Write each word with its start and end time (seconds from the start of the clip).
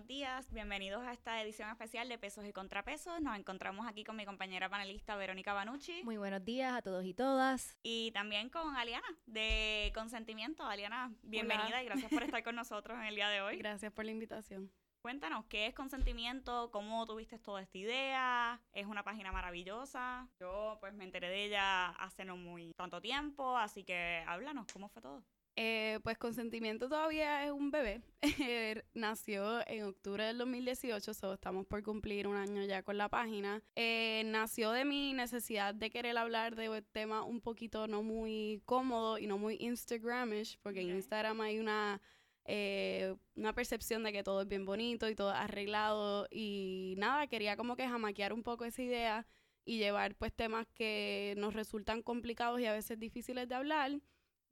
buenos 0.00 0.08
días. 0.08 0.50
Bienvenidos 0.50 1.02
a 1.02 1.12
esta 1.12 1.42
edición 1.42 1.68
especial 1.68 2.08
de 2.08 2.16
Pesos 2.16 2.46
y 2.46 2.54
Contrapesos. 2.54 3.20
Nos 3.20 3.38
encontramos 3.38 3.86
aquí 3.86 4.02
con 4.02 4.16
mi 4.16 4.24
compañera 4.24 4.70
panelista 4.70 5.14
Verónica 5.14 5.52
Banucci. 5.52 6.02
Muy 6.04 6.16
buenos 6.16 6.42
días 6.42 6.72
a 6.72 6.80
todos 6.80 7.04
y 7.04 7.12
todas. 7.12 7.76
Y 7.82 8.10
también 8.12 8.48
con 8.48 8.74
Aliana 8.76 9.06
de 9.26 9.92
Consentimiento. 9.94 10.64
Aliana, 10.64 11.12
bienvenida 11.22 11.82
y 11.82 11.84
gracias 11.84 12.10
por 12.10 12.22
estar 12.22 12.42
con 12.42 12.54
nosotros 12.54 12.96
en 12.96 13.04
el 13.04 13.14
día 13.14 13.28
de 13.28 13.42
hoy. 13.42 13.56
Gracias 13.58 13.92
por 13.92 14.06
la 14.06 14.12
invitación. 14.12 14.72
Cuéntanos, 15.02 15.44
¿qué 15.46 15.66
es 15.66 15.74
consentimiento? 15.74 16.70
¿Cómo 16.70 17.04
tuviste 17.04 17.38
toda 17.38 17.60
esta 17.60 17.76
idea? 17.76 18.62
Es 18.72 18.86
una 18.86 19.02
página 19.02 19.32
maravillosa. 19.32 20.28
Yo 20.40 20.78
pues 20.80 20.94
me 20.94 21.04
enteré 21.04 21.28
de 21.28 21.44
ella 21.44 21.90
hace 21.90 22.24
no 22.24 22.38
muy 22.38 22.72
tanto 22.72 23.02
tiempo, 23.02 23.58
así 23.58 23.84
que 23.84 24.24
háblanos, 24.26 24.66
¿cómo 24.72 24.88
fue 24.88 25.02
todo? 25.02 25.22
Eh, 25.62 26.00
pues 26.02 26.16
Consentimiento 26.16 26.88
todavía 26.88 27.44
es 27.44 27.50
un 27.50 27.70
bebé. 27.70 28.00
Eh, 28.48 28.82
nació 28.94 29.60
en 29.68 29.84
octubre 29.84 30.24
del 30.24 30.38
2018, 30.38 31.12
so 31.12 31.34
estamos 31.34 31.66
por 31.66 31.82
cumplir 31.82 32.26
un 32.26 32.36
año 32.36 32.64
ya 32.64 32.82
con 32.82 32.96
la 32.96 33.10
página. 33.10 33.62
Eh, 33.76 34.22
nació 34.24 34.70
de 34.70 34.86
mi 34.86 35.12
necesidad 35.12 35.74
de 35.74 35.90
querer 35.90 36.16
hablar 36.16 36.56
de 36.56 36.80
temas 36.80 37.26
un 37.26 37.42
poquito 37.42 37.86
no 37.88 38.02
muy 38.02 38.62
cómodo 38.64 39.18
y 39.18 39.26
no 39.26 39.36
muy 39.36 39.58
Instagramish, 39.60 40.58
porque 40.62 40.80
en 40.80 40.90
Instagram 40.96 41.42
hay 41.42 41.58
una 41.58 42.00
eh, 42.46 43.14
una 43.36 43.52
percepción 43.52 44.02
de 44.02 44.12
que 44.12 44.22
todo 44.22 44.40
es 44.40 44.48
bien 44.48 44.64
bonito 44.64 45.10
y 45.10 45.14
todo 45.14 45.30
arreglado 45.30 46.26
y 46.30 46.94
nada, 46.96 47.26
quería 47.26 47.58
como 47.58 47.76
que 47.76 47.86
jamaquear 47.86 48.32
un 48.32 48.42
poco 48.42 48.64
esa 48.64 48.82
idea 48.82 49.26
y 49.66 49.76
llevar 49.76 50.14
pues 50.14 50.32
temas 50.32 50.66
que 50.74 51.34
nos 51.36 51.52
resultan 51.52 52.02
complicados 52.02 52.60
y 52.60 52.66
a 52.66 52.72
veces 52.72 52.98
difíciles 52.98 53.46
de 53.46 53.54
hablar, 53.54 54.00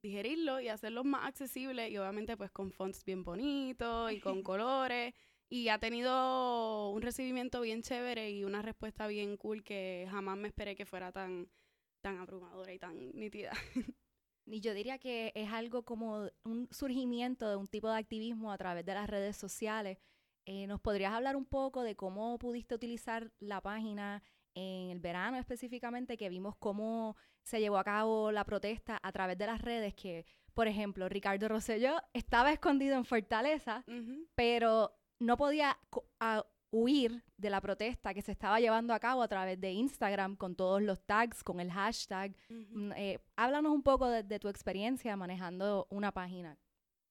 digerirlo 0.01 0.59
y 0.59 0.69
hacerlos 0.69 1.05
más 1.05 1.27
accesibles 1.27 1.91
y 1.91 1.97
obviamente 1.97 2.37
pues 2.37 2.51
con 2.51 2.71
fonts 2.71 3.03
bien 3.03 3.23
bonitos 3.23 4.11
y 4.11 4.19
con 4.19 4.43
colores 4.43 5.13
y 5.49 5.69
ha 5.69 5.79
tenido 5.79 6.89
un 6.91 7.01
recibimiento 7.01 7.61
bien 7.61 7.81
chévere 7.81 8.31
y 8.31 8.43
una 8.43 8.61
respuesta 8.61 9.07
bien 9.07 9.35
cool 9.37 9.63
que 9.63 10.07
jamás 10.09 10.37
me 10.37 10.47
esperé 10.47 10.75
que 10.75 10.85
fuera 10.85 11.11
tan 11.11 11.49
tan 12.01 12.17
abrumadora 12.17 12.73
y 12.73 12.79
tan 12.79 13.11
nítida. 13.13 13.51
Y 14.51 14.61
yo 14.61 14.73
diría 14.73 14.97
que 14.97 15.31
es 15.35 15.51
algo 15.51 15.83
como 15.83 16.27
un 16.43 16.67
surgimiento 16.71 17.47
de 17.47 17.55
un 17.55 17.67
tipo 17.67 17.87
de 17.87 17.99
activismo 17.99 18.51
a 18.51 18.57
través 18.57 18.83
de 18.83 18.95
las 18.95 19.07
redes 19.07 19.37
sociales. 19.37 19.99
Eh, 20.47 20.65
¿Nos 20.65 20.81
podrías 20.81 21.13
hablar 21.13 21.35
un 21.35 21.45
poco 21.45 21.83
de 21.83 21.95
cómo 21.95 22.39
pudiste 22.39 22.73
utilizar 22.73 23.31
la 23.37 23.61
página 23.61 24.23
en 24.55 24.89
el 24.89 24.99
verano 24.99 25.37
específicamente, 25.37 26.17
que 26.17 26.29
vimos 26.29 26.55
cómo 26.57 27.15
se 27.43 27.59
llevó 27.59 27.77
a 27.77 27.83
cabo 27.83 28.31
la 28.31 28.45
protesta 28.45 28.99
a 29.01 29.11
través 29.11 29.37
de 29.37 29.47
las 29.47 29.61
redes, 29.61 29.93
que, 29.95 30.25
por 30.53 30.67
ejemplo, 30.67 31.09
Ricardo 31.09 31.47
Rosselló 31.47 32.01
estaba 32.13 32.51
escondido 32.51 32.95
en 32.95 33.05
Fortaleza, 33.05 33.83
pero 34.35 34.97
no 35.19 35.37
podía 35.37 35.77
huir 36.71 37.23
de 37.37 37.49
la 37.49 37.61
protesta 37.61 38.13
que 38.13 38.21
se 38.21 38.31
estaba 38.31 38.59
llevando 38.59 38.93
a 38.93 38.99
cabo 38.99 39.23
a 39.23 39.27
través 39.27 39.59
de 39.59 39.71
Instagram 39.71 40.35
con 40.35 40.55
todos 40.55 40.81
los 40.81 41.01
tags, 41.05 41.43
con 41.43 41.59
el 41.59 41.71
hashtag. 41.71 42.35
Eh, 42.95 43.19
háblanos 43.35 43.71
un 43.71 43.83
poco 43.83 44.07
de, 44.07 44.39
tu 44.39 44.47
experiencia 44.47 45.15
manejando 45.15 45.87
una 45.89 46.11
página. 46.11 46.57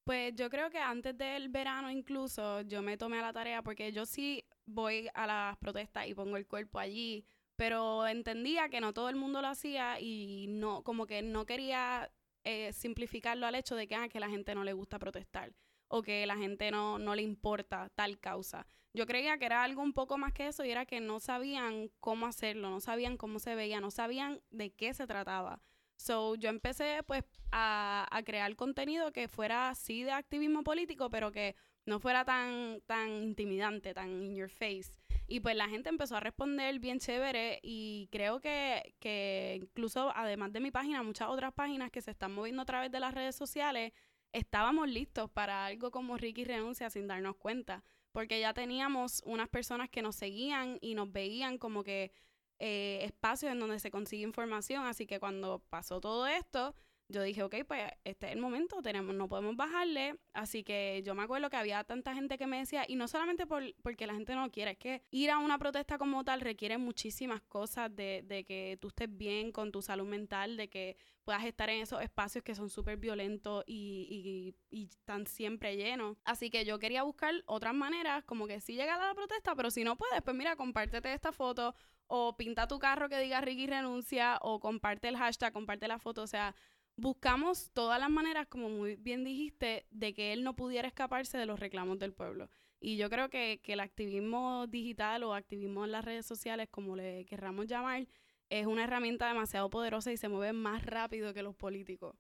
Pues 0.09 0.35
yo 0.37 0.49
creo 0.49 0.71
que 0.71 0.79
antes 0.79 1.19
del 1.19 1.51
verano 1.51 1.91
incluso 1.91 2.63
yo 2.63 2.81
me 2.81 2.97
tomé 2.97 3.19
a 3.19 3.23
la 3.23 3.35
tarea 3.35 3.61
porque 3.61 3.93
yo 3.93 4.07
sí 4.07 4.43
voy 4.65 5.11
a 5.13 5.27
las 5.27 5.59
protestas 5.59 6.09
y 6.09 6.15
pongo 6.15 6.39
el 6.39 6.47
cuerpo 6.47 6.79
allí, 6.79 7.27
pero 7.57 8.07
entendía 8.07 8.71
que 8.71 8.81
no 8.81 8.95
todo 8.95 9.11
el 9.11 9.17
mundo 9.17 9.43
lo 9.43 9.49
hacía 9.49 10.01
y 10.01 10.47
no 10.49 10.83
como 10.83 11.07
que 11.07 11.21
no 11.21 11.45
quería 11.45 12.11
eh, 12.45 12.73
simplificarlo 12.73 13.47
al 13.47 13.55
hecho 13.55 13.77
de 13.77 13.87
que, 13.87 13.97
ah, 13.97 14.09
que 14.09 14.19
la 14.19 14.31
gente 14.31 14.55
no 14.55 14.65
le 14.65 14.73
gusta 14.73 14.99
protestar 14.99 15.53
o 15.89 16.01
que 16.01 16.25
la 16.25 16.39
gente 16.39 16.71
no, 16.71 16.99
no 16.99 17.15
le 17.15 17.21
importa 17.21 17.91
tal 17.95 18.19
causa. 18.19 18.67
Yo 18.95 19.05
creía 19.05 19.37
que 19.37 19.45
era 19.45 19.63
algo 19.63 19.83
un 19.83 19.93
poco 19.93 20.17
más 20.17 20.33
que 20.33 20.47
eso 20.47 20.65
y 20.65 20.71
era 20.71 20.87
que 20.87 21.01
no 21.01 21.21
sabían 21.21 21.91
cómo 22.01 22.25
hacerlo, 22.25 22.71
no 22.71 22.81
sabían 22.81 23.19
cómo 23.19 23.41
se 23.41 23.55
veía, 23.55 23.79
no 23.83 23.91
sabían 23.91 24.41
de 24.49 24.71
qué 24.71 24.95
se 24.95 25.07
trataba. 25.07 25.61
So, 25.99 26.37
yo 26.37 26.49
empecé 26.49 27.03
pues 27.07 27.25
a, 27.51 28.07
a 28.11 28.23
crear 28.23 28.55
contenido 28.57 29.13
que 29.13 29.29
fuera 29.29 29.69
así 29.69 30.05
de 30.05 30.13
activismo 30.13 30.63
político, 30.63 31.11
pero 31.11 31.33
que 31.33 31.57
no 31.87 31.99
fuera 31.99 32.25
tan, 32.25 32.81
tan 32.87 33.23
intimidante, 33.23 33.95
tan 33.95 34.23
in 34.23 34.37
your 34.37 34.49
face. 34.49 34.93
Y 35.27 35.41
pues 35.41 35.57
la 35.57 35.69
gente 35.69 35.89
empezó 35.89 36.17
a 36.17 36.21
responder 36.21 36.79
bien 36.79 37.01
chévere 37.01 37.59
y 37.63 38.09
creo 38.13 38.41
que, 38.41 38.95
que 39.01 39.59
incluso 39.61 40.13
además 40.15 40.53
de 40.53 40.61
mi 40.61 40.71
página, 40.71 41.03
muchas 41.03 41.29
otras 41.29 41.53
páginas 41.53 41.91
que 41.91 42.01
se 42.01 42.13
están 42.13 42.33
moviendo 42.33 42.63
a 42.63 42.65
través 42.65 42.91
de 42.91 43.01
las 43.01 43.13
redes 43.13 43.37
sociales 43.37 43.93
estábamos 44.33 44.89
listos 44.89 45.31
para 45.31 45.67
algo 45.67 45.91
como 45.91 46.17
Ricky 46.17 46.45
Renuncia 46.45 46.91
sin 46.91 47.07
darnos 47.07 47.37
cuenta, 47.37 47.83
porque 48.13 48.41
ya 48.41 48.55
teníamos 48.55 49.23
unas 49.25 49.49
personas 49.49 49.91
que 49.91 50.03
nos 50.03 50.17
seguían 50.17 50.79
y 50.81 50.95
nos 50.95 51.11
veían 51.11 51.59
como 51.59 51.83
que 51.83 52.13
eh, 52.59 53.01
espacios 53.03 53.53
en 53.53 53.61
donde 53.61 53.79
se 53.79 53.91
consigue 53.91 54.23
información, 54.23 54.87
así 54.87 55.07
que 55.07 55.21
cuando 55.21 55.63
pasó 55.71 56.01
todo 56.01 56.27
esto, 56.27 56.75
yo 57.11 57.23
dije, 57.23 57.43
ok, 57.43 57.55
pues 57.67 57.91
este 58.05 58.27
es 58.27 58.33
el 58.33 58.39
momento, 58.39 58.83
tenemos, 58.83 59.15
no 59.15 59.29
podemos 59.29 59.57
bajarle. 59.57 60.19
Así 60.35 60.63
que 60.63 61.03
yo 61.07 61.15
me 61.15 61.23
acuerdo 61.23 61.49
que 61.49 61.57
había 61.57 61.83
tanta 61.85 62.15
gente 62.15 62.37
que 62.37 62.47
me 62.47 62.59
decía, 62.59 62.85
y 62.87 62.97
no 62.97 63.09
solamente 63.09 63.47
por, 63.47 63.63
porque 63.83 64.07
la 64.07 64.13
gente 64.13 64.35
no 64.35 64.51
quiere, 64.51 64.73
es 64.73 64.79
que 64.79 65.03
ir 65.11 65.31
a 65.31 65.39
una 65.39 65.59
protesta 65.59 65.97
como 65.97 66.23
tal 66.23 66.43
requiere 66.43 66.77
muchísimas 66.77 67.41
cosas 67.41 67.95
de, 67.97 68.45
que 68.47 68.77
tú 68.81 68.89
estés 68.89 69.09
bien 69.17 69.53
con 69.53 69.73
tu 69.73 69.81
salud 69.81 70.07
mental, 70.07 70.59
de 70.59 70.69
que 70.69 70.99
puedas 71.25 71.45
estar 71.45 71.71
en 71.71 71.81
esos 71.81 72.03
espacios 72.03 72.45
que 72.45 72.55
son 72.55 72.69
súper 72.69 72.99
violentos 72.99 73.65
y, 73.67 74.55
y, 74.71 74.79
y, 74.79 74.85
están 74.85 75.27
siempre 75.27 75.77
llenos. 75.77 76.19
Así 76.25 76.51
que 76.51 76.67
yo 76.67 76.79
quería 76.79 77.05
buscar 77.05 77.35
otras 77.47 77.75
maneras, 77.75 78.23
como 78.25 78.47
que 78.47 78.61
sí 78.61 78.75
llegar 78.75 79.01
a 79.01 79.09
la 79.09 79.15
protesta, 79.15 79.55
pero 79.55 79.71
si 79.71 79.83
no 79.83 79.97
puedes, 79.97 80.21
pues 80.23 80.37
mira, 80.37 80.57
compártete 80.57 81.13
esta 81.15 81.33
foto 81.33 81.75
o 82.09 82.37
pinta 82.37 82.67
tu 82.67 82.79
carro 82.79 83.09
que 83.09 83.21
diga 83.21 83.41
Ricky 83.41 83.67
renuncia 83.67 84.39
o 84.43 84.61
comparte 84.61 85.09
el 85.09 85.17
hashtag, 85.17 85.53
comparte 85.53 85.89
la 85.89 85.99
foto, 85.99 86.23
o 86.23 86.27
sea 86.27 86.55
buscamos 86.99 87.71
todas 87.73 87.99
las 87.99 88.11
maneras, 88.11 88.47
como 88.49 88.69
muy 88.69 88.97
bien 88.97 89.25
dijiste, 89.25 89.87
de 89.91 90.13
que 90.13 90.33
él 90.33 90.43
no 90.43 90.55
pudiera 90.55 90.89
escaparse 90.89 91.39
de 91.39 91.47
los 91.47 91.59
reclamos 91.59 91.99
del 91.99 92.13
pueblo. 92.13 92.51
Y 92.81 92.97
yo 92.97 93.09
creo 93.09 93.31
que, 93.31 93.61
el 93.65 93.81
activismo 93.81 94.67
digital 94.67 95.23
o 95.23 95.35
activismo 95.35 95.85
en 95.85 95.93
las 95.93 96.05
redes 96.05 96.27
sociales, 96.27 96.69
como 96.71 96.97
le 96.97 97.25
querramos 97.25 97.67
llamar, 97.67 98.07
es 98.51 98.67
una 98.67 98.85
herramienta 98.85 99.29
demasiado 99.29 99.71
poderosa 99.71 100.13
y 100.13 100.17
se 100.17 100.29
mueve 100.29 100.53
más 100.53 100.85
rápido 100.85 101.33
que 101.33 101.43
los 101.43 101.55
políticos. 101.55 102.17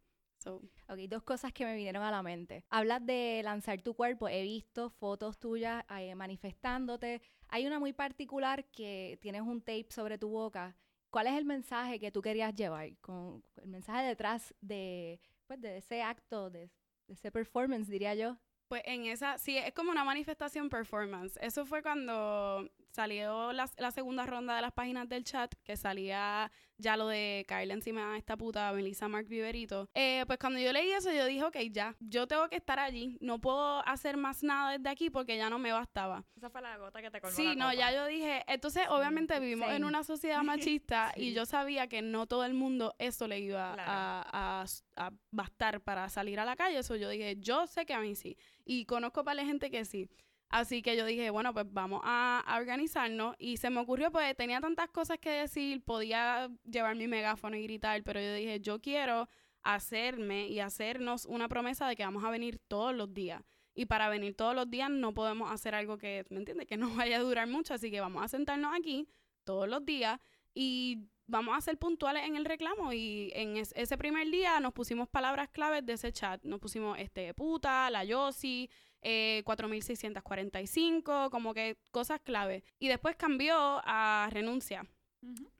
Ok, 0.46 0.98
dos 1.08 1.22
cosas 1.24 1.52
que 1.52 1.64
me 1.64 1.74
vinieron 1.74 2.02
a 2.02 2.10
la 2.10 2.22
mente. 2.22 2.64
Hablas 2.70 3.04
de 3.04 3.40
lanzar 3.44 3.82
tu 3.82 3.94
cuerpo. 3.94 4.28
He 4.28 4.42
visto 4.42 4.88
fotos 4.88 5.38
tuyas 5.38 5.84
eh, 5.98 6.14
manifestándote. 6.14 7.20
Hay 7.48 7.66
una 7.66 7.78
muy 7.78 7.92
particular 7.92 8.64
que 8.66 9.18
tienes 9.20 9.42
un 9.42 9.60
tape 9.60 9.86
sobre 9.90 10.18
tu 10.18 10.28
boca 10.28 10.76
¿Cuál 11.10 11.26
es 11.26 11.34
el 11.34 11.44
mensaje 11.44 11.98
que 11.98 12.12
tú 12.12 12.20
querías 12.20 12.54
llevar? 12.54 12.94
Con 13.00 13.42
el 13.62 13.68
mensaje 13.68 14.06
detrás 14.06 14.54
de, 14.60 15.20
pues, 15.46 15.60
de 15.60 15.78
ese 15.78 16.02
acto, 16.02 16.50
de, 16.50 16.70
de 17.06 17.14
ese 17.14 17.30
performance, 17.30 17.88
diría 17.88 18.14
yo. 18.14 18.36
Pues 18.68 18.82
en 18.84 19.06
esa, 19.06 19.38
sí, 19.38 19.56
es 19.56 19.72
como 19.72 19.90
una 19.90 20.04
manifestación 20.04 20.68
performance. 20.68 21.38
Eso 21.40 21.64
fue 21.64 21.82
cuando 21.82 22.70
salió 22.90 23.52
la, 23.52 23.70
la, 23.78 23.90
segunda 23.90 24.26
ronda 24.26 24.56
de 24.56 24.62
las 24.62 24.72
páginas 24.72 25.08
del 25.08 25.24
chat, 25.24 25.54
que 25.64 25.76
salía 25.76 26.50
ya 26.78 26.96
lo 26.96 27.08
de 27.08 27.44
caerle 27.48 27.74
encima 27.74 28.14
a 28.14 28.16
esta 28.16 28.36
puta 28.36 28.72
Melissa 28.72 29.08
Mark 29.08 29.26
Viverito. 29.26 29.88
Eh, 29.94 30.24
pues 30.26 30.38
cuando 30.38 30.60
yo 30.60 30.72
leí 30.72 30.90
eso, 30.92 31.12
yo 31.12 31.26
dije, 31.26 31.44
ok, 31.44 31.56
ya, 31.70 31.96
yo 32.00 32.26
tengo 32.26 32.48
que 32.48 32.56
estar 32.56 32.78
allí. 32.78 33.18
No 33.20 33.40
puedo 33.40 33.86
hacer 33.86 34.16
más 34.16 34.42
nada 34.42 34.78
desde 34.78 34.88
aquí 34.88 35.10
porque 35.10 35.36
ya 35.36 35.50
no 35.50 35.58
me 35.58 35.72
bastaba. 35.72 36.24
Esa 36.36 36.50
fue 36.50 36.62
la 36.62 36.76
gota 36.78 37.02
que 37.02 37.10
te 37.10 37.20
colmó 37.20 37.36
Sí, 37.36 37.56
no, 37.56 37.72
ya 37.74 37.92
yo 37.92 38.06
dije, 38.06 38.44
entonces 38.46 38.84
obviamente 38.88 39.38
vivimos 39.40 39.70
en 39.70 39.84
una 39.84 40.04
sociedad 40.04 40.42
machista 40.42 41.12
y 41.16 41.34
yo 41.34 41.46
sabía 41.46 41.88
que 41.88 42.00
no 42.00 42.26
todo 42.26 42.44
el 42.44 42.54
mundo 42.54 42.94
eso 42.98 43.26
le 43.26 43.40
iba 43.40 43.74
a, 43.76 44.64
a, 44.96 45.10
bastar 45.30 45.80
para 45.80 46.08
salir 46.08 46.38
a 46.38 46.44
la 46.44 46.56
calle. 46.56 46.78
Eso 46.78 46.96
yo 46.96 47.08
dije, 47.08 47.36
yo 47.38 47.66
sé 47.66 47.86
que 47.86 47.94
a 47.94 48.00
mí 48.00 48.14
sí. 48.14 48.36
Y 48.64 48.84
conozco 48.84 49.24
para 49.24 49.42
la 49.42 49.44
gente 49.44 49.70
que 49.70 49.84
sí. 49.84 50.08
Así 50.50 50.80
que 50.80 50.96
yo 50.96 51.04
dije, 51.04 51.28
bueno, 51.30 51.52
pues 51.52 51.66
vamos 51.70 52.00
a, 52.04 52.44
organizarnos. 52.58 53.36
Y 53.38 53.58
se 53.58 53.70
me 53.70 53.80
ocurrió, 53.80 54.10
pues 54.10 54.34
tenía 54.36 54.60
tantas 54.60 54.88
cosas 54.88 55.18
que 55.18 55.30
decir, 55.30 55.82
podía 55.82 56.50
llevar 56.64 56.96
mi 56.96 57.06
megáfono 57.06 57.56
y 57.56 57.62
gritar, 57.64 58.02
pero 58.02 58.20
yo 58.20 58.32
dije, 58.34 58.60
yo 58.60 58.80
quiero 58.80 59.28
hacerme 59.62 60.48
y 60.48 60.60
hacernos 60.60 61.26
una 61.26 61.48
promesa 61.48 61.86
de 61.86 61.96
que 61.96 62.04
vamos 62.04 62.24
a 62.24 62.30
venir 62.30 62.58
todos 62.68 62.94
los 62.94 63.12
días. 63.12 63.42
Y 63.74 63.86
para 63.86 64.08
venir 64.08 64.34
todos 64.34 64.54
los 64.54 64.68
días 64.70 64.90
no 64.90 65.14
podemos 65.14 65.52
hacer 65.52 65.74
algo 65.74 65.98
que, 65.98 66.24
¿me 66.30 66.38
entiendes? 66.38 66.66
Que 66.66 66.76
no 66.76 66.88
vaya 66.96 67.18
a 67.18 67.20
durar 67.20 67.46
mucho. 67.46 67.74
Así 67.74 67.90
que 67.90 68.00
vamos 68.00 68.24
a 68.24 68.28
sentarnos 68.28 68.74
aquí 68.74 69.08
todos 69.44 69.68
los 69.68 69.84
días 69.84 70.18
y 70.54 71.08
vamos 71.26 71.56
a 71.56 71.60
ser 71.60 71.78
puntuales 71.78 72.26
en 72.26 72.36
el 72.36 72.44
reclamo. 72.44 72.92
Y 72.92 73.30
en 73.34 73.56
ese 73.56 73.98
primer 73.98 74.28
día 74.30 74.58
nos 74.60 74.72
pusimos 74.72 75.08
palabras 75.08 75.50
claves 75.50 75.84
de 75.84 75.92
ese 75.92 76.10
chat. 76.10 76.42
Nos 76.42 76.58
pusimos 76.58 76.98
este 76.98 77.34
puta, 77.34 77.90
la 77.90 78.02
Yossi, 78.02 78.68
eh, 79.02 79.42
4645, 79.44 81.30
como 81.30 81.54
que 81.54 81.76
cosas 81.90 82.20
clave. 82.20 82.64
Y 82.78 82.88
después 82.88 83.16
cambió 83.16 83.80
a 83.84 84.28
renuncia. 84.32 84.86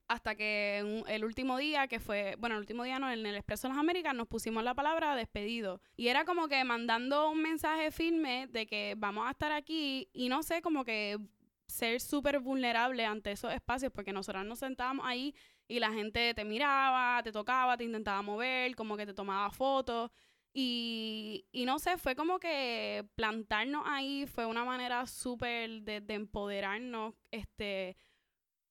hasta 0.08 0.34
que 0.36 1.04
el 1.08 1.24
último 1.24 1.58
día, 1.58 1.86
que 1.88 2.00
fue, 2.00 2.36
bueno, 2.38 2.54
el 2.54 2.60
último 2.60 2.84
día 2.84 2.98
no, 2.98 3.10
en 3.10 3.26
el 3.26 3.34
Expreso 3.34 3.68
de 3.68 3.74
las 3.74 3.80
Américas, 3.80 4.14
nos 4.14 4.28
pusimos 4.28 4.64
la 4.64 4.74
palabra 4.74 5.14
despedido. 5.14 5.82
Y 5.96 6.08
era 6.08 6.24
como 6.24 6.48
que 6.48 6.64
mandando 6.64 7.30
un 7.30 7.42
mensaje 7.42 7.90
firme 7.90 8.46
de 8.50 8.66
que 8.66 8.94
vamos 8.96 9.26
a 9.26 9.32
estar 9.32 9.52
aquí 9.52 10.08
y 10.12 10.28
no 10.28 10.42
sé, 10.42 10.62
como 10.62 10.84
que 10.84 11.18
ser 11.66 12.00
súper 12.00 12.40
vulnerable 12.40 13.04
ante 13.04 13.32
esos 13.32 13.52
espacios, 13.52 13.92
porque 13.92 14.12
nosotras 14.12 14.46
nos 14.46 14.60
sentábamos 14.60 15.04
ahí 15.06 15.34
y 15.68 15.78
la 15.80 15.92
gente 15.92 16.32
te 16.34 16.44
miraba, 16.44 17.22
te 17.22 17.30
tocaba, 17.30 17.76
te 17.76 17.84
intentaba 17.84 18.22
mover, 18.22 18.74
como 18.74 18.96
que 18.96 19.04
te 19.04 19.12
tomaba 19.12 19.50
fotos. 19.50 20.10
Y, 20.54 21.46
no 21.66 21.78
sé, 21.78 21.98
fue 21.98 22.16
como 22.16 22.40
que 22.40 23.06
plantarnos 23.14 23.84
ahí 23.86 24.26
fue 24.26 24.46
una 24.46 24.64
manera 24.64 25.06
súper 25.06 25.82
de, 25.82 26.00
de 26.00 26.14
empoderarnos, 26.14 27.14
este, 27.30 27.96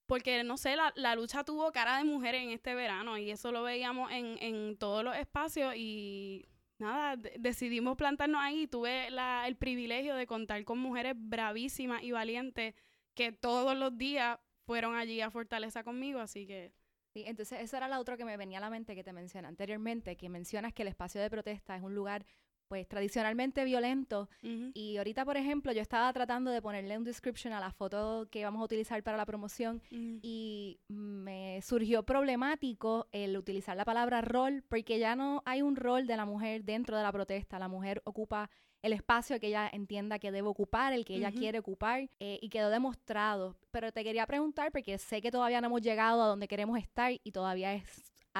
porque 0.06 0.42
no 0.44 0.56
sé, 0.56 0.76
la, 0.76 0.92
la 0.96 1.14
lucha 1.14 1.44
tuvo 1.44 1.70
cara 1.72 1.98
de 1.98 2.04
mujer 2.04 2.34
en 2.34 2.50
este 2.50 2.74
verano 2.74 3.18
y 3.18 3.30
eso 3.30 3.52
lo 3.52 3.62
veíamos 3.62 4.10
en, 4.12 4.38
en 4.42 4.76
todos 4.78 5.04
los 5.04 5.16
espacios 5.16 5.74
y 5.76 6.48
nada, 6.78 7.16
de- 7.16 7.34
decidimos 7.38 7.96
plantarnos 7.96 8.40
ahí. 8.42 8.66
Tuve 8.66 9.10
la, 9.10 9.46
el 9.48 9.56
privilegio 9.56 10.14
de 10.14 10.26
contar 10.26 10.64
con 10.64 10.78
mujeres 10.78 11.14
bravísimas 11.16 12.02
y 12.02 12.12
valientes 12.12 12.74
que 13.14 13.32
todos 13.32 13.76
los 13.76 13.96
días 13.98 14.38
fueron 14.66 14.94
allí 14.96 15.20
a 15.20 15.30
Fortaleza 15.30 15.84
conmigo, 15.84 16.20
así 16.20 16.46
que... 16.46 16.72
Sí, 17.18 17.24
entonces 17.26 17.58
eso 17.60 17.76
era 17.76 17.88
lo 17.88 17.98
otro 17.98 18.16
que 18.16 18.24
me 18.24 18.36
venía 18.36 18.58
a 18.58 18.60
la 18.60 18.70
mente 18.70 18.94
que 18.94 19.02
te 19.02 19.12
mencioné 19.12 19.48
anteriormente, 19.48 20.16
que 20.16 20.28
mencionas 20.28 20.72
que 20.72 20.82
el 20.82 20.88
espacio 20.88 21.20
de 21.20 21.28
protesta 21.28 21.74
es 21.74 21.82
un 21.82 21.92
lugar 21.92 22.24
pues 22.68 22.86
tradicionalmente 22.86 23.64
violento 23.64 24.28
ujú. 24.42 24.70
y 24.74 24.96
ahorita 24.98 25.24
por 25.24 25.36
ejemplo 25.36 25.72
yo 25.72 25.80
estaba 25.80 26.12
tratando 26.12 26.50
de 26.50 26.62
ponerle 26.62 26.96
un 26.96 27.04
description 27.04 27.52
a 27.52 27.60
la 27.60 27.72
foto 27.72 28.28
que 28.30 28.44
vamos 28.44 28.60
a 28.60 28.64
utilizar 28.64 29.02
para 29.02 29.16
la 29.16 29.26
promoción 29.26 29.82
y 29.90 30.78
me 30.88 31.60
surgió 31.62 32.02
problemático 32.02 33.08
el 33.12 33.36
utilizar 33.36 33.76
la 33.76 33.84
palabra 33.84 34.20
rol 34.20 34.62
porque 34.68 34.98
ya 34.98 35.16
no 35.16 35.42
hay 35.44 35.62
un 35.62 35.76
rol 35.76 36.06
de 36.06 36.16
la 36.16 36.24
mujer 36.24 36.64
dentro 36.64 36.96
de 36.96 37.02
la 37.02 37.12
protesta. 37.12 37.58
La 37.58 37.68
mujer 37.68 38.02
ocupa 38.04 38.50
el 38.82 38.92
espacio 38.92 39.40
que 39.40 39.48
ella 39.48 39.68
entienda 39.72 40.18
que 40.18 40.30
debe 40.30 40.48
ocupar, 40.48 40.92
el 40.92 41.04
que 41.04 41.16
ella 41.16 41.32
quiere 41.32 41.58
ocupar 41.58 42.08
eh, 42.20 42.38
y 42.40 42.48
quedó 42.48 42.70
demostrado. 42.70 43.56
Pero 43.70 43.92
te 43.92 44.04
quería 44.04 44.26
preguntar 44.26 44.70
porque 44.70 44.98
sé 44.98 45.20
que 45.20 45.30
todavía 45.30 45.60
no 45.60 45.66
hemos 45.66 45.82
llegado 45.82 46.22
a 46.22 46.26
donde 46.26 46.46
queremos 46.46 46.78
estar 46.78 47.12
y 47.12 47.32
todavía 47.32 47.74
es, 47.74 47.84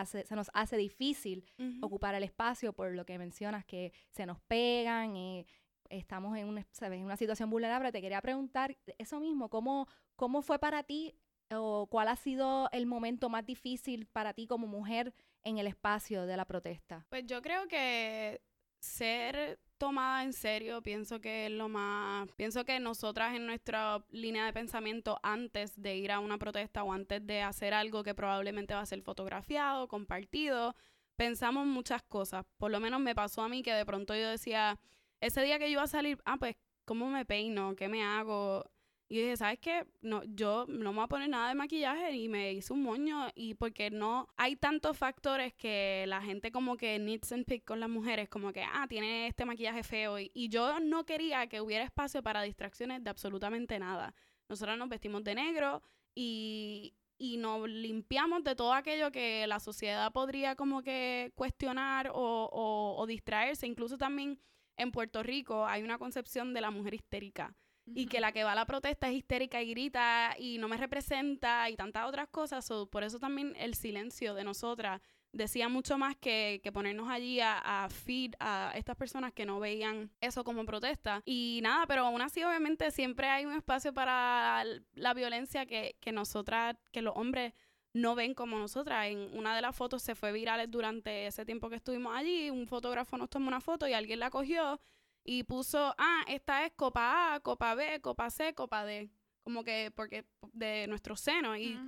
hace- 0.01 0.25
se 0.27 0.35
nos 0.37 0.51
hace 0.55 0.77
difícil 0.77 1.45
ocupar 1.83 2.15
el 2.15 2.23
espacio 2.23 2.73
por 2.73 2.93
lo 2.95 3.05
que 3.05 3.19
mencionas 3.19 3.65
que 3.65 3.93
se 4.11 4.27
nos 4.27 4.41
pegan 4.41 5.17
y 5.17 5.47
estamos 5.91 6.37
en 6.37 6.47
una, 6.49 6.67
¿sabes? 6.71 6.99
en 6.99 7.05
una 7.05 7.17
situación 7.17 7.49
vulnerable. 7.51 7.93
Te 7.93 8.01
quería 8.01 8.21
preguntar 8.21 8.77
eso 8.99 9.21
mismo, 9.21 9.49
¿cómo, 9.49 9.87
cómo 10.17 10.43
fue 10.43 10.59
para 10.59 10.83
ti 10.83 11.15
o 11.51 11.87
cuál 11.91 12.09
ha 12.09 12.17
sido 12.17 12.69
el 12.73 12.87
momento 12.87 13.29
más 13.31 13.47
difícil 13.47 14.07
para 14.07 14.35
ti 14.35 14.47
como 14.47 14.67
mujer 14.67 15.15
en 15.45 15.57
el 15.59 15.67
espacio 15.67 16.27
de 16.27 16.37
la 16.37 16.45
protesta? 16.45 17.07
Pues 17.09 17.25
yo 17.27 17.41
creo 17.41 17.67
que 17.69 18.43
ser 18.81 19.59
tomada 19.79 20.25
en 20.25 20.33
serio, 20.33 20.83
pienso 20.83 21.21
que 21.21 21.47
es 21.47 21.53
lo 21.53 21.69
más, 21.69 22.29
pienso 22.37 22.65
que 22.65 22.79
nosotras 22.81 23.35
en 23.35 23.47
nuestra 23.47 24.05
línea 24.11 24.45
de 24.45 24.53
pensamiento 24.53 25.19
antes 25.23 25.81
de 25.81 25.97
ir 25.97 26.13
a 26.13 26.19
una 26.19 26.39
protesta 26.39 26.83
o 26.83 26.93
antes 26.93 27.27
de 27.27 27.43
hacer 27.43 27.73
algo 27.75 28.03
que 28.03 28.15
probablemente 28.15 28.75
va 28.75 28.81
a 28.81 28.87
ser 28.87 29.03
fotografiado, 29.03 29.89
compartido, 29.89 30.75
pensamos 31.17 31.67
muchas 31.67 32.03
cosas. 32.03 32.45
Por 32.59 32.71
lo 32.71 32.81
menos 32.81 33.01
me 33.01 33.15
pasó 33.15 33.43
a 33.43 33.49
mí 33.49 33.63
que 33.63 33.73
de 33.73 33.87
pronto 33.87 34.15
yo 34.15 34.29
decía, 34.29 34.79
ese 35.21 35.43
día 35.43 35.59
que 35.59 35.67
yo 35.67 35.73
iba 35.73 35.83
a 35.83 35.89
salir, 35.89 36.19
ah, 36.25 36.37
pues, 36.39 36.57
¿cómo 36.85 37.09
me 37.09 37.25
peino? 37.25 37.75
¿Qué 37.77 37.89
me 37.89 38.05
hago? 38.05 38.65
Y 39.11 39.17
dije, 39.21 39.39
¿sabes 39.39 39.59
qué? 39.59 39.87
No, 40.03 40.23
yo 40.25 40.67
no 40.69 40.91
me 40.93 40.97
voy 40.97 41.05
a 41.05 41.09
poner 41.09 41.31
nada 41.31 41.49
de 41.49 41.55
maquillaje 41.55 42.13
y 42.13 42.29
me 42.29 42.53
hice 42.53 42.75
un 42.75 42.83
moño 42.83 43.29
y 43.35 43.55
porque 43.55 43.91
no 43.91 44.29
hay 44.37 44.55
tantos 44.57 44.99
factores 44.99 45.55
que 45.55 46.05
la 46.07 46.21
gente 46.21 46.53
como 46.53 46.77
que 46.77 46.99
needs 46.99 47.33
and 47.33 47.47
pick 47.47 47.65
con 47.65 47.81
las 47.81 47.89
mujeres, 47.89 48.29
como 48.29 48.53
que, 48.53 48.63
ah, 48.63 48.87
tiene 48.87 49.29
este 49.29 49.47
maquillaje 49.47 49.83
feo 49.83 50.19
y, 50.19 50.31
y 50.35 50.51
yo 50.51 50.79
no 50.81 51.07
quería 51.07 51.47
que 51.47 51.63
hubiera 51.63 51.85
espacio 51.85 52.23
para 52.23 52.43
distracciones 52.43 53.03
de 53.03 53.09
absolutamente 53.09 53.79
nada. 53.79 54.15
Nosotros 54.47 54.77
nos 54.77 54.91
vestimos 54.91 55.25
de 55.25 55.35
negro 55.35 55.83
y, 56.15 56.95
y 57.17 57.39
nos 57.39 57.67
limpiamos 57.67 58.45
de 58.45 58.55
todo 58.57 58.75
aquello 58.75 59.11
que 59.11 59.47
la 59.47 59.59
sociedad 59.59 60.13
podría 60.13 60.55
como 60.55 60.83
que 60.83 61.33
cuestionar 61.35 62.11
o, 62.13 62.45
o, 62.53 62.95
o 62.99 63.07
distraerse. 63.07 63.67
Incluso 63.67 63.97
también 63.97 64.39
en 64.77 64.93
Puerto 64.93 65.23
Rico 65.23 65.67
hay 65.67 65.83
una 65.83 65.97
concepción 65.97 66.53
de 66.53 66.61
la 66.61 66.71
mujer 66.71 66.93
histérica 66.93 67.57
y 67.95 68.07
que 68.07 68.21
la 68.21 68.33
que 68.33 68.45
va 68.45 68.53
a 68.53 68.55
la 68.55 68.67
protesta 68.67 69.09
es 69.09 69.17
histérica 69.17 69.63
y 69.63 69.71
grita 69.71 70.35
y 70.39 70.59
no 70.59 70.69
me 70.69 70.77
representa 70.77 71.69
y 71.71 71.77
tantas 71.77 72.07
otras 72.07 72.29
cosas. 72.29 72.65
So, 72.65 72.87
por 72.87 73.03
eso 73.03 73.19
también 73.19 73.55
el 73.57 73.75
silencio 73.75 74.35
de 74.35 74.45
nosotras 74.45 75.01
decía 75.33 75.69
mucho 75.69 75.99
más 75.99 76.17
que, 76.17 76.61
que 76.63 76.73
ponernos 76.73 77.09
allí 77.09 77.41
a, 77.41 77.85
a 77.85 77.89
feed 77.89 78.35
a 78.41 78.73
estas 78.75 78.97
personas 78.97 79.33
que 79.33 79.47
no 79.47 79.61
veían 79.61 80.11
eso 80.21 80.45
como 80.45 80.65
protesta. 80.65 81.23
Y 81.25 81.61
nada, 81.63 81.87
pero 81.87 82.07
aún 82.07 82.21
así 82.21 82.43
obviamente 82.43 82.91
siempre 82.91 83.29
hay 83.29 83.45
un 83.45 83.55
espacio 83.55 83.93
para 83.93 84.65
la 84.95 85.15
violencia 85.15 85.67
que, 85.67 85.97
que 86.01 86.13
nosotras, 86.13 86.77
que 86.93 87.03
los 87.03 87.15
hombres 87.17 87.53
no 87.93 88.15
ven 88.15 88.35
como 88.35 88.59
nosotras. 88.59 89.07
En 89.07 89.37
una 89.37 89.55
de 89.55 89.63
las 89.63 89.77
fotos 89.77 90.03
se 90.03 90.15
fue 90.15 90.33
virales 90.33 90.71
durante 90.71 91.27
ese 91.27 91.45
tiempo 91.45 91.69
que 91.69 91.77
estuvimos 91.77 92.15
allí. 92.17 92.51
Un 92.51 92.67
fotógrafo 92.67 93.17
nos 93.17 93.31
tomó 93.31 93.49
una 93.49 93.61
foto 93.61 93.87
y 93.87 93.93
alguien 93.93 94.21
la 94.21 94.31
cogió 94.31 94.81
y 95.31 95.43
puso, 95.43 95.95
ah, 95.99 96.25
esta 96.27 96.65
es 96.65 96.73
copa 96.73 97.35
A, 97.35 97.41
copa 97.41 97.75
B, 97.75 98.01
copa 98.01 98.31
C, 98.31 98.55
copa 98.55 98.87
D. 98.87 99.11
Como 99.43 99.63
que, 99.63 99.93
porque 99.95 100.25
de 100.55 100.87
nuestro 100.87 101.17
seno. 101.17 101.55
Y, 101.55 101.79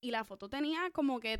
y 0.00 0.10
la 0.10 0.24
foto 0.24 0.48
tenía 0.48 0.88
como 0.90 1.20
que 1.20 1.38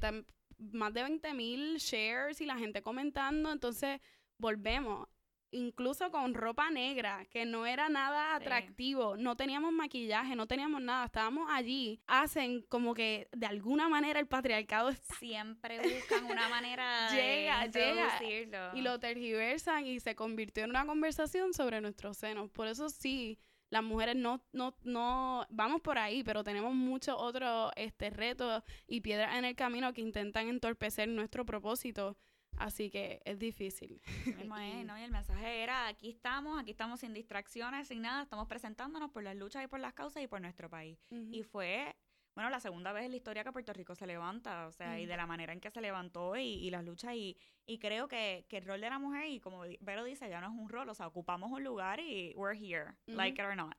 más 0.58 0.92
de 0.92 1.02
20 1.02 1.32
mil 1.32 1.78
shares 1.78 2.42
y 2.42 2.44
la 2.44 2.58
gente 2.58 2.82
comentando. 2.82 3.50
Entonces, 3.50 3.98
volvemos. 4.36 5.08
Incluso 5.56 6.10
con 6.10 6.34
ropa 6.34 6.70
negra, 6.70 7.24
que 7.30 7.44
no 7.46 7.64
era 7.66 7.88
nada 7.88 8.36
Sí. 8.38 8.44
atractivo, 8.44 9.16
no 9.16 9.36
teníamos 9.36 9.72
maquillaje, 9.72 10.36
no 10.36 10.46
teníamos 10.46 10.82
nada, 10.82 11.06
estábamos 11.06 11.48
allí. 11.50 12.00
Hacen 12.06 12.62
como 12.68 12.92
que 12.94 13.28
de 13.32 13.46
alguna 13.46 13.88
manera 13.88 14.20
el 14.20 14.26
patriarcado 14.26 14.90
está 14.90 15.14
Siempre 15.16 15.78
buscan 15.80 16.24
una 16.26 16.48
manera 16.48 17.08
Llega, 17.10 17.66
de 17.68 17.94
llega. 18.20 18.72
y 18.74 18.82
lo 18.82 18.98
tergiversan 18.98 19.86
y 19.86 20.00
se 20.00 20.14
convirtió 20.14 20.64
en 20.64 20.70
una 20.70 20.84
conversación 20.86 21.54
sobre 21.54 21.80
nuestros 21.80 22.18
senos. 22.18 22.50
Por 22.50 22.66
eso 22.68 22.88
sí, 22.90 23.38
las 23.70 23.82
mujeres 23.82 24.14
no, 24.16 24.40
no, 24.52 24.76
no 24.84 25.46
vamos 25.50 25.80
por 25.80 25.98
ahí, 25.98 26.22
pero 26.22 26.44
tenemos 26.44 26.74
muchos 26.74 27.16
otros 27.18 27.72
este, 27.76 28.10
retos 28.10 28.62
y 28.86 29.00
piedras 29.00 29.36
en 29.36 29.44
el 29.44 29.56
camino 29.56 29.92
que 29.92 30.02
intentan 30.02 30.48
entorpecer 30.48 31.08
nuestro 31.08 31.44
propósito. 31.44 32.16
Así 32.58 32.90
que 32.90 33.20
es 33.24 33.38
difícil. 33.38 34.00
Así 34.04 34.34
mismo 34.34 34.56
es, 34.56 34.84
¿no? 34.84 34.98
Y 34.98 35.02
el 35.02 35.10
mensaje 35.10 35.62
era, 35.62 35.86
aquí 35.88 36.10
estamos, 36.10 36.58
aquí 36.60 36.70
estamos 36.70 37.00
sin 37.00 37.12
distracciones, 37.12 37.88
sin 37.88 38.02
nada, 38.02 38.22
estamos 38.22 38.46
presentándonos 38.48 39.10
por 39.10 39.22
las 39.22 39.36
luchas 39.36 39.64
y 39.64 39.66
por 39.66 39.80
las 39.80 39.92
causas 39.92 40.22
y 40.22 40.26
por 40.26 40.40
nuestro 40.40 40.70
país. 40.70 40.98
Y 41.10 41.42
fue, 41.42 41.94
bueno, 42.34 42.50
la 42.50 42.60
segunda 42.60 42.92
vez 42.92 43.04
en 43.04 43.10
la 43.10 43.16
historia 43.16 43.44
que 43.44 43.52
Puerto 43.52 43.72
Rico 43.72 43.94
se 43.94 44.06
levanta, 44.06 44.66
o 44.66 44.72
sea, 44.72 45.00
y 45.00 45.06
de 45.06 45.16
la 45.16 45.26
manera 45.26 45.52
en 45.52 45.60
que 45.60 45.70
se 45.70 45.80
levantó 45.80 46.36
y, 46.36 46.42
y 46.42 46.70
las 46.70 46.84
luchas, 46.84 47.14
y, 47.14 47.36
y 47.66 47.78
creo 47.78 48.08
que, 48.08 48.44
que 48.48 48.58
el 48.58 48.64
rol 48.64 48.80
de 48.80 48.90
la 48.90 48.98
mujer, 48.98 49.26
y 49.26 49.40
como 49.40 49.62
Vero 49.80 50.04
dice, 50.04 50.28
ya 50.28 50.40
no 50.40 50.48
es 50.48 50.52
un 50.52 50.68
rol, 50.68 50.88
o 50.88 50.94
sea, 50.94 51.06
ocupamos 51.06 51.50
un 51.50 51.64
lugar 51.64 52.00
y 52.00 52.34
we're 52.36 52.56
here, 52.56 52.94
like 53.06 53.40
it 53.40 53.46
or 53.46 53.56
not. 53.56 53.76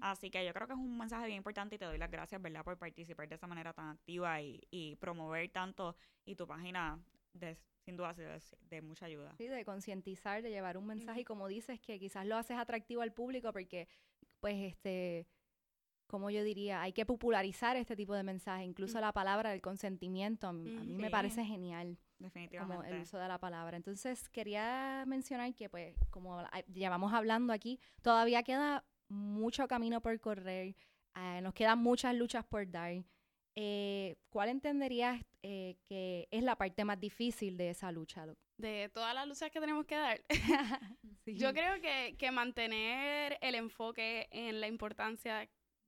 Así 0.00 0.30
que 0.30 0.44
yo 0.44 0.52
creo 0.52 0.66
que 0.66 0.72
es 0.72 0.78
un 0.78 0.98
mensaje 0.98 1.26
bien 1.26 1.36
importante 1.36 1.76
y 1.76 1.78
te 1.78 1.84
doy 1.84 1.98
las 1.98 2.10
gracias, 2.10 2.42
¿verdad?, 2.42 2.64
por 2.64 2.76
participar 2.78 3.28
de 3.28 3.36
esa 3.36 3.46
manera 3.46 3.72
tan 3.72 3.90
activa 3.90 4.40
y, 4.42 4.60
y 4.70 4.96
promover 4.96 5.48
tanto, 5.50 5.96
y 6.24 6.34
tu 6.34 6.46
página, 6.46 6.98
de, 7.32 7.56
sin 7.88 7.96
duda, 7.96 8.10
ha 8.10 8.14
sido 8.14 8.30
de, 8.68 8.82
mucha 8.82 9.06
ayuda. 9.06 9.34
Sí, 9.38 9.46
de 9.46 9.64
concientizar, 9.64 10.42
de 10.42 10.50
llevar 10.50 10.76
un 10.76 10.86
mensaje 10.86 11.22
y 11.22 11.24
como 11.24 11.48
dices 11.48 11.80
que 11.80 11.98
quizás 11.98 12.26
lo 12.26 12.36
haces 12.36 12.58
atractivo 12.58 13.00
al 13.00 13.12
público 13.12 13.50
porque 13.50 13.88
pues 14.40 14.56
este 14.56 15.26
como 16.06 16.30
yo 16.30 16.42
diría, 16.42 16.80
hay 16.80 16.94
que 16.94 17.04
popularizar 17.04 17.76
este 17.76 17.94
tipo 17.94 18.14
de 18.14 18.22
mensaje, 18.22 18.64
incluso 18.64 18.94
Ujú. 18.94 19.02
la 19.02 19.12
palabra 19.12 19.50
del 19.50 19.60
consentimiento, 19.60 20.48
a 20.48 20.52
mí 20.54 20.74
a 20.78 20.84
mí 20.84 20.94
me 20.94 21.08
Sí. 21.08 21.10
parece 21.10 21.44
genial 21.44 21.98
como 22.16 22.24
Definitivamente. 22.24 22.96
el 22.96 23.02
uso 23.02 23.18
de 23.18 23.28
la 23.28 23.38
palabra. 23.38 23.76
Entonces, 23.76 24.28
quería 24.30 25.04
mencionar 25.06 25.54
que 25.54 25.68
pues 25.68 25.94
como 26.10 26.38
ah, 26.40 26.62
llevamos 26.72 27.12
hablando 27.12 27.52
aquí, 27.52 27.78
todavía 28.02 28.42
queda 28.42 28.84
mucho 29.08 29.68
camino 29.68 30.00
por 30.00 30.18
correr, 30.18 30.74
eh, 31.14 31.40
nos 31.42 31.52
quedan 31.54 31.78
muchas 31.78 32.14
luchas 32.14 32.44
por 32.44 32.70
dar. 32.70 33.04
Eh, 33.60 34.14
¿Cuál 34.30 34.50
entenderías 34.50 35.20
eh, 35.42 35.74
que 35.88 36.28
es 36.30 36.44
la 36.44 36.54
parte 36.54 36.84
más 36.84 37.00
difícil 37.00 37.56
de 37.56 37.70
esa 37.70 37.90
lucha? 37.90 38.24
Doc? 38.24 38.38
De 38.56 38.88
todas 38.94 39.12
las 39.12 39.26
luchas 39.26 39.50
que 39.50 39.58
tenemos 39.58 39.84
que 39.84 39.96
dar. 39.96 40.20
Sí. 41.24 41.36
Yo 41.36 41.52
creo 41.52 41.78
que, 41.82 42.16
que 42.16 42.30
mantener 42.30 43.36
el 43.42 43.56
enfoque 43.56 44.28
en 44.30 44.60
la 44.60 44.68
importancia 44.68 45.46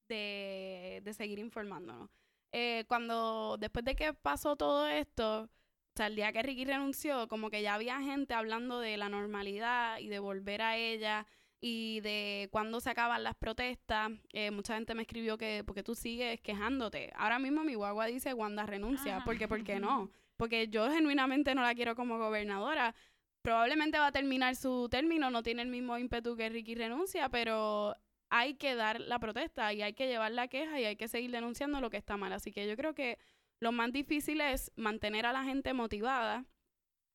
de, 0.08 1.00
de 1.02 1.14
seguir 1.14 1.38
informándonos. 1.38 2.10
Eh, 2.52 2.84
cuando, 2.88 3.56
después 3.56 3.84
de 3.84 3.94
que 3.94 4.12
pasó 4.12 4.56
todo 4.56 4.86
esto, 4.88 5.44
o 5.44 5.96
sea, 5.96 6.08
el 6.08 6.16
día 6.16 6.32
que 6.32 6.42
Ricky 6.42 6.64
renunció, 6.64 7.28
como 7.28 7.48
que 7.48 7.62
ya 7.62 7.74
había 7.74 8.02
gente 8.02 8.34
hablando 8.34 8.80
de 8.80 8.96
la 8.96 9.08
normalidad 9.08 9.98
y 9.98 10.08
de 10.08 10.18
volver 10.18 10.60
a 10.60 10.76
ella 10.76 11.26
y 11.60 12.00
de 12.00 12.48
cuándo 12.50 12.80
se 12.80 12.90
acaban 12.90 13.22
las 13.22 13.34
protestas. 13.36 14.10
Eh, 14.32 14.50
mucha 14.50 14.74
gente 14.74 14.94
me 14.94 15.02
escribió 15.02 15.36
que 15.36 15.62
porque 15.66 15.82
tú 15.82 15.94
sigues 15.94 16.40
quejándote. 16.40 17.12
Ahora 17.16 17.38
mismo 17.38 17.64
mi 17.64 17.74
guagua 17.74 18.06
dice 18.06 18.32
Wanda 18.34 18.64
renuncia, 18.66 19.18
Ah. 19.18 19.22
porque 19.24 19.46
¿por 19.48 19.62
qué 19.64 19.78
no? 19.80 20.10
Porque 20.36 20.68
yo 20.68 20.90
genuinamente 20.90 21.54
no 21.54 21.62
la 21.62 21.74
quiero 21.74 21.94
como 21.94 22.18
gobernadora. 22.18 22.94
Probablemente 23.42 23.98
va 23.98 24.08
a 24.08 24.12
terminar 24.12 24.56
su 24.56 24.88
término, 24.90 25.30
no 25.30 25.42
tiene 25.42 25.62
el 25.62 25.68
mismo 25.68 25.96
ímpetu 25.98 26.36
que 26.36 26.48
Ricky 26.48 26.74
renuncia, 26.74 27.28
pero 27.28 27.94
hay 28.30 28.54
que 28.54 28.74
dar 28.74 29.00
la 29.00 29.18
protesta 29.18 29.72
y 29.72 29.82
hay 29.82 29.92
que 29.94 30.06
llevar 30.06 30.30
la 30.32 30.48
queja 30.48 30.80
y 30.80 30.84
hay 30.84 30.96
que 30.96 31.08
seguir 31.08 31.30
denunciando 31.30 31.80
lo 31.80 31.90
que 31.90 31.96
está 31.96 32.16
mal. 32.16 32.32
Así 32.32 32.52
que 32.52 32.66
yo 32.68 32.76
creo 32.76 32.94
que 32.94 33.18
lo 33.60 33.72
más 33.72 33.92
difícil 33.92 34.40
es 34.40 34.70
mantener 34.76 35.26
a 35.26 35.32
la 35.32 35.44
gente 35.44 35.72
motivada 35.74 36.44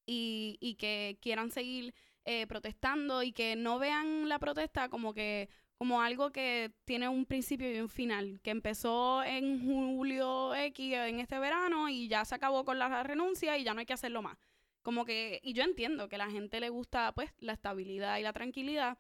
y, 0.06 0.58
y 0.60 0.76
que 0.76 1.18
quieran 1.22 1.50
seguir 1.52 1.94
eh, 2.26 2.48
protestando 2.48 3.24
y 3.24 3.32
que 3.32 3.56
no 3.56 3.80
vean 3.80 4.28
la 4.30 4.40
protesta 4.40 4.90
como 4.90 5.14
que 5.14 5.50
como 5.78 6.02
algo 6.02 6.32
que 6.32 6.72
tiene 6.86 7.10
un 7.10 7.26
principio 7.26 7.72
y 7.74 7.80
un 7.80 7.90
final, 7.90 8.40
que 8.42 8.52
empezó 8.52 9.24
en 9.24 9.66
julio 9.66 10.56
X 10.56 10.94
en 10.94 11.20
este 11.20 11.38
verano 11.38 11.90
y 11.90 12.08
ya 12.08 12.24
se 12.26 12.36
acabó 12.36 12.64
con 12.64 12.80
la 12.80 13.04
renuncia 13.04 13.58
y 13.58 13.64
ya 13.64 13.74
no 13.74 13.82
hay 13.82 13.86
que 13.86 13.94
hacerlo 13.94 14.22
más. 14.22 14.38
Como 14.82 15.04
que, 15.04 15.42
y 15.44 15.54
yo 15.54 15.64
entiendo 15.64 16.08
que 16.08 16.16
a 16.16 16.20
la 16.20 16.30
gente 16.30 16.60
le 16.60 16.70
gusta 16.70 17.12
pues 17.14 17.32
la 17.40 17.54
estabilidad 17.54 18.18
y 18.20 18.24
la 18.24 18.34
tranquilidad, 18.34 18.98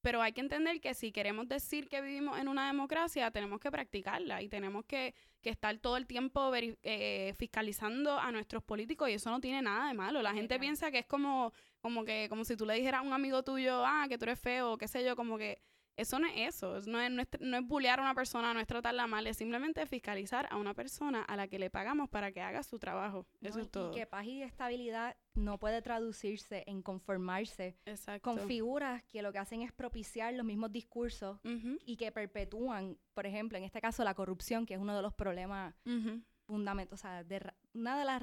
pero 0.00 0.20
hay 0.20 0.32
que 0.32 0.40
entender 0.40 0.80
que 0.80 0.94
si 0.94 1.12
queremos 1.12 1.48
decir 1.48 1.88
que 1.88 2.00
vivimos 2.00 2.38
en 2.38 2.48
una 2.48 2.66
democracia, 2.66 3.30
tenemos 3.30 3.58
que 3.60 3.70
practicarla 3.70 4.42
y 4.42 4.48
tenemos 4.48 4.84
que, 4.84 5.14
que 5.40 5.50
estar 5.50 5.76
todo 5.78 5.96
el 5.96 6.06
tiempo 6.06 6.52
eh, 6.54 7.34
fiscalizando 7.36 8.18
a 8.18 8.30
nuestros 8.32 8.62
políticos 8.62 9.08
y 9.08 9.14
eso 9.14 9.30
no 9.30 9.40
tiene 9.40 9.62
nada 9.62 9.88
de 9.88 9.94
malo. 9.94 10.22
La 10.22 10.34
gente 10.34 10.58
piensa 10.58 10.90
que 10.90 10.98
es 11.00 11.06
como, 11.06 11.52
como 11.80 12.04
que, 12.04 12.26
como 12.28 12.44
si 12.44 12.56
tú 12.56 12.66
le 12.66 12.74
dijeras 12.74 13.00
a 13.00 13.02
un 13.02 13.12
amigo 13.12 13.42
tuyo, 13.42 13.84
ah, 13.84 14.06
que 14.08 14.18
tú 14.18 14.24
eres 14.24 14.38
feo, 14.38 14.76
qué 14.78 14.88
sé 14.88 15.04
yo, 15.04 15.16
como 15.16 15.38
que 15.38 15.62
eso 15.96 16.20
no 16.20 16.28
es 16.28 16.54
eso, 16.54 16.76
es- 16.76 16.86
no 16.86 17.00
es, 17.00 17.10
no 17.10 17.22
es, 17.22 17.28
no 17.40 17.56
es 17.56 17.66
bullear 17.66 17.98
a 17.98 18.02
una 18.02 18.14
persona, 18.14 18.54
no 18.54 18.60
es 18.60 18.68
tratarla 18.68 19.08
mal, 19.08 19.26
es 19.26 19.36
simplemente 19.36 19.84
fiscalizar 19.84 20.46
a 20.52 20.56
una 20.56 20.72
persona 20.72 21.22
a 21.22 21.34
la 21.36 21.48
que 21.48 21.58
le 21.58 21.70
pagamos 21.70 22.08
para 22.08 22.30
que 22.30 22.40
haga 22.40 22.62
su 22.62 22.78
trabajo. 22.78 23.26
Eso 23.40 23.56
¿no? 23.56 23.62
es 23.62 23.66
Y 23.66 23.70
todo. 23.70 23.90
que 23.90 24.06
paz 24.06 24.24
y 24.26 24.42
estabilidad 24.42 25.16
no 25.34 25.58
puede 25.58 25.82
traducirse 25.82 26.62
en 26.68 26.82
conformarse 26.82 27.76
Exacto. 27.84 28.22
con 28.22 28.46
figuras 28.46 29.02
que 29.04 29.22
lo 29.22 29.32
que 29.32 29.38
hacen 29.38 29.62
es 29.62 29.72
propiciar 29.72 30.34
los 30.34 30.46
mismos 30.46 30.70
discursos 30.70 31.40
Ujú, 31.44 31.78
y 31.84 31.96
que 31.96 32.12
perpetúan, 32.12 32.96
por 33.12 33.26
ejemplo, 33.26 33.58
en 33.58 33.64
este 33.64 33.80
caso 33.80 34.04
la 34.04 34.14
corrupción, 34.14 34.66
que 34.66 34.74
es 34.74 34.80
uno 34.80 34.94
de 34.94 35.02
los 35.02 35.14
problemas 35.14 35.74
ujú. 35.84 36.22
Fundamentales, 36.52 36.92
o 36.92 36.96
sea, 37.02 37.22
de 37.22 37.40
una 37.74 37.98
de 37.98 38.04
las 38.04 38.22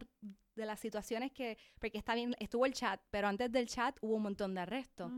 de 0.55 0.65
las 0.65 0.79
situaciones 0.79 1.31
que, 1.33 1.57
porque 1.79 1.97
está 1.97 2.15
bien, 2.15 2.33
estuvo 2.39 2.65
el 2.65 2.73
chat, 2.73 3.01
pero 3.09 3.27
antes 3.27 3.51
del 3.51 3.67
chat 3.67 3.97
hubo 4.01 4.15
un 4.15 4.23
montón 4.23 4.53
de 4.55 4.61
arrestos. 4.61 5.11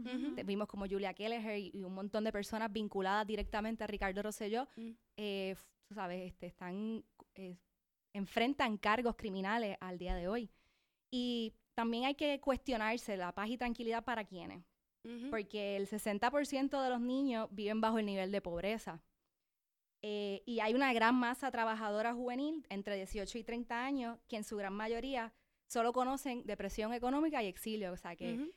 Vimos 0.46 0.68
como 0.68 0.88
Julia 0.88 1.14
Kelleher 1.14 1.60
y, 1.60 1.70
y 1.76 1.84
un 1.84 1.94
montón 1.94 2.24
de 2.24 2.32
personas 2.32 2.72
vinculadas 2.74 3.28
directamente 3.28 3.84
a 3.84 3.88
Ricardo 3.88 4.24
Rosselló, 4.24 4.68
Mm. 4.76 4.90
eh, 5.18 5.56
tú 5.88 5.94
sabes, 5.94 6.26
este, 6.28 6.48
están, 6.48 7.04
eh, 7.36 7.56
enfrentan 8.14 8.78
cargos 8.78 9.16
criminales 9.16 9.78
al 9.80 10.00
día 10.00 10.16
de 10.16 10.28
hoy. 10.28 10.50
Y 11.12 11.54
también 11.76 12.06
hay 12.06 12.16
que 12.16 12.40
cuestionarse 12.42 13.16
la 13.16 13.32
paz 13.32 13.48
y 13.50 13.58
tranquilidad 13.58 14.04
para 14.04 14.24
quienes, 14.26 14.64
Ujú. 15.06 15.30
porque 15.30 15.76
el 15.78 15.86
60% 15.88 16.82
de 16.82 16.90
los 16.90 17.00
niños 17.00 17.48
viven 17.52 17.80
bajo 17.80 18.00
el 18.00 18.08
nivel 18.08 18.32
de 18.32 18.42
pobreza. 18.42 19.04
Eh, 20.02 20.44
y 20.46 20.60
hay 20.60 20.74
una 20.76 20.94
gran 20.94 21.16
masa 21.16 21.50
trabajadora 21.52 22.14
juvenil 22.14 22.66
entre 22.70 22.96
18 22.96 23.38
y 23.40 23.44
30 23.44 23.84
años 23.84 24.20
que 24.28 24.38
en 24.38 24.44
su 24.44 24.56
gran 24.58 24.74
mayoría 24.74 25.34
solo 25.68 25.92
conocen 25.92 26.46
depresión 26.46 26.94
económica 26.94 27.42
y 27.44 27.48
exilio. 27.48 27.92
O 27.94 27.98
sea 27.98 28.16
que 28.16 28.34
Ujú. 28.34 28.52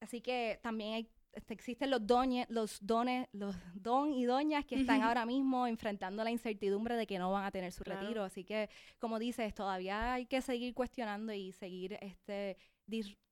Así 0.00 0.20
que 0.20 0.60
también 0.62 0.94
hay- 0.94 1.10
este, 1.32 1.54
existen 1.54 1.90
los, 1.90 2.00
doñe- 2.02 2.46
los 2.48 2.78
dones, 2.86 3.28
los 3.32 3.54
don 3.74 4.12
y 4.12 4.24
doñas 4.24 4.64
que 4.64 4.76
están 4.76 4.98
Ujú. 5.00 5.08
ahora 5.08 5.26
mismo 5.26 5.66
enfrentando 5.66 6.22
la 6.24 6.30
incertidumbre 6.30 6.96
de 6.96 7.06
que 7.06 7.18
no 7.18 7.32
van 7.32 7.44
a 7.44 7.50
tener 7.50 7.72
su 7.72 7.82
Claro. 7.84 8.00
retiro. 8.02 8.22
Así 8.24 8.44
que, 8.44 8.70
como 8.98 9.18
dices, 9.18 9.52
todavía 9.54 10.14
hay 10.14 10.26
que 10.26 10.40
seguir 10.40 10.72
cuestionando 10.74 11.32
y 11.32 11.52
seguir 11.52 11.98
este 12.00 12.56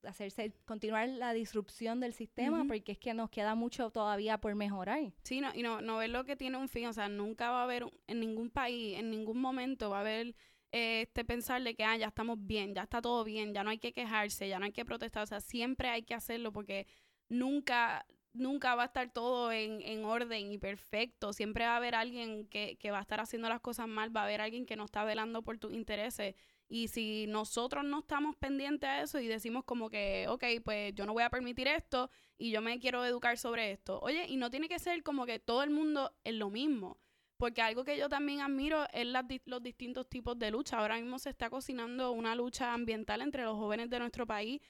hacerse 0.03 0.53
continuar 0.65 1.09
la 1.09 1.33
disrupción 1.33 2.01
del 2.01 2.13
sistema 2.13 2.65
porque 2.67 2.93
es 2.93 2.99
que 2.99 3.15
nos 3.15 3.31
queda 3.31 3.55
mucho 3.55 3.91
todavía 3.91 4.39
por 4.39 4.55
mejorar. 4.55 5.13
Sí, 5.23 5.41
no, 5.41 5.51
y 5.55 5.63
no, 5.63 5.81
no 5.81 5.99
ver 5.99 6.11
lo 6.11 6.25
que 6.25 6.37
tiene 6.37 6.57
un 6.57 6.69
fin, 6.69 6.87
o 6.87 6.93
sea, 6.93 7.09
nunca 7.09 7.51
va 7.51 7.61
a 7.61 7.65
haber, 7.65 7.87
en 8.07 8.21
ningún 8.21 8.51
país, 8.51 8.99
en 8.99 9.11
ningún 9.11 9.41
momento 9.41 9.91
va 9.91 9.99
a 9.99 10.01
haber 10.01 10.35
eh, 10.73 11.03
este 11.03 11.25
pensar 11.25 11.63
de 11.63 11.75
que 11.75 11.85
ah, 11.85 11.97
ya 11.97 12.09
estamos 12.09 12.39
bien, 12.41 12.75
ya 12.75 12.83
está 12.83 13.01
todo 13.01 13.25
bien, 13.25 13.55
ya 13.55 13.65
no 13.65 13.71
hay 13.71 13.79
que 13.79 13.93
quejarse, 13.93 14.49
ya 14.49 14.59
no 14.59 14.67
hay 14.67 14.73
que 14.73 14.85
protestar, 14.85 15.23
o 15.23 15.27
sea, 15.27 15.41
siempre 15.41 15.89
hay 15.89 16.03
que 16.03 16.15
hacerlo 16.15 16.53
porque 16.53 16.87
nunca, 17.29 18.07
nunca 18.33 18.75
va 18.75 18.85
a 18.85 18.87
estar 18.87 19.11
todo 19.11 19.53
en, 19.53 19.83
en 19.83 20.05
orden 20.05 20.53
y 20.53 20.59
perfecto, 20.59 21.33
siempre 21.33 21.65
va 21.65 21.75
a 21.75 21.77
haber 21.77 21.95
alguien 21.95 22.47
que, 22.49 22.77
que 22.77 22.91
va 22.91 22.99
a 22.99 23.03
estar 23.03 23.21
haciendo 23.21 23.49
las 23.49 23.61
cosas 23.61 23.89
mal, 23.89 24.15
va 24.15 24.23
a 24.23 24.25
haber 24.25 24.41
alguien 24.41 24.67
que 24.67 24.77
no 24.77 24.85
está 24.85 25.05
velando 25.05 25.43
por 25.43 25.59
tus 25.59 25.73
intereses. 25.73 26.35
Y 26.69 26.89
si 26.89 27.27
nosotros 27.29 27.85
no 27.85 28.01
estamos 28.01 28.35
pendientes 28.37 28.89
a 28.89 29.03
eso 29.03 29.21
y 29.21 29.29
decimos 29.29 29.65
como 29.65 29.89
que, 29.89 30.27
ok, 30.29 30.45
pues 30.65 30.93
yo 30.95 31.07
no 31.07 31.13
voy 31.13 31.23
a 31.23 31.31
permitir 31.31 31.69
esto, 31.69 32.11
y 32.39 32.51
yo 32.51 32.61
me 32.61 32.79
quiero 32.81 33.05
educar 33.05 33.39
sobre 33.39 33.71
esto. 33.71 34.01
Oye, 34.01 34.27
y 34.29 34.37
no 34.37 34.51
tiene 34.51 34.69
que 34.69 34.79
ser 34.79 35.03
como 35.03 35.27
que 35.27 35.39
todo 35.39 35.63
el 35.63 35.71
mundo 35.71 36.13
es 36.25 36.35
lo 36.35 36.51
mismo. 36.51 36.99
Porque 37.39 37.61
algo 37.63 37.85
que 37.85 37.99
yo 37.99 38.09
también 38.09 38.41
admiro 38.41 38.87
es 38.93 39.07
las 39.07 39.25
los 39.45 39.63
distintos 39.63 40.09
tipos 40.09 40.39
de 40.39 40.51
lucha. 40.51 40.79
Ahora 40.79 40.97
mismo 40.97 41.19
se 41.19 41.29
está 41.31 41.51
cocinando 41.51 42.11
una 42.13 42.35
lucha 42.35 42.73
ambiental 42.73 43.21
entre 43.21 43.45
los 43.45 43.57
jóvenes 43.57 43.91
de 43.91 43.99
nuestro 43.99 44.27
país. 44.27 44.61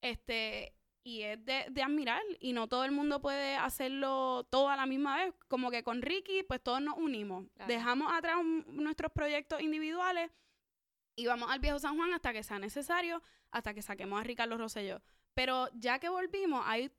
Este, 0.00 0.72
y 1.04 1.22
es 1.22 1.44
de, 1.44 1.66
de 1.70 1.82
admirar. 1.82 2.22
Y 2.40 2.52
no 2.52 2.68
todo 2.68 2.84
el 2.84 2.92
mundo 2.92 3.20
puede 3.20 3.56
hacerlo 3.56 4.46
todo 4.50 4.68
a 4.68 4.76
la 4.76 4.86
misma 4.86 5.16
vez. 5.16 5.34
Como 5.48 5.70
que 5.70 5.82
con 5.82 6.00
Ricky, 6.00 6.44
pues 6.44 6.62
todos 6.62 6.80
nos 6.80 6.96
unimos. 6.96 7.46
Claro. 7.54 7.72
Dejamos 7.72 8.12
atrás 8.12 8.36
un- 8.40 8.64
nuestros 8.68 9.10
proyectos 9.12 9.60
individuales 9.60 10.30
y 11.16 11.26
vamos 11.26 11.50
al 11.50 11.60
viejo 11.60 11.78
San 11.78 11.96
Juan 11.96 12.12
hasta 12.14 12.32
que 12.32 12.42
sea 12.42 12.58
necesario, 12.58 13.22
hasta 13.50 13.74
que 13.74 13.82
saquemos 13.82 14.20
a 14.20 14.24
Ricardo 14.24 14.56
Rosselló. 14.56 15.00
Pero 15.34 15.68
ya 15.74 15.98
que 15.98 16.08
volvimos, 16.08 16.62
hay 16.66 16.90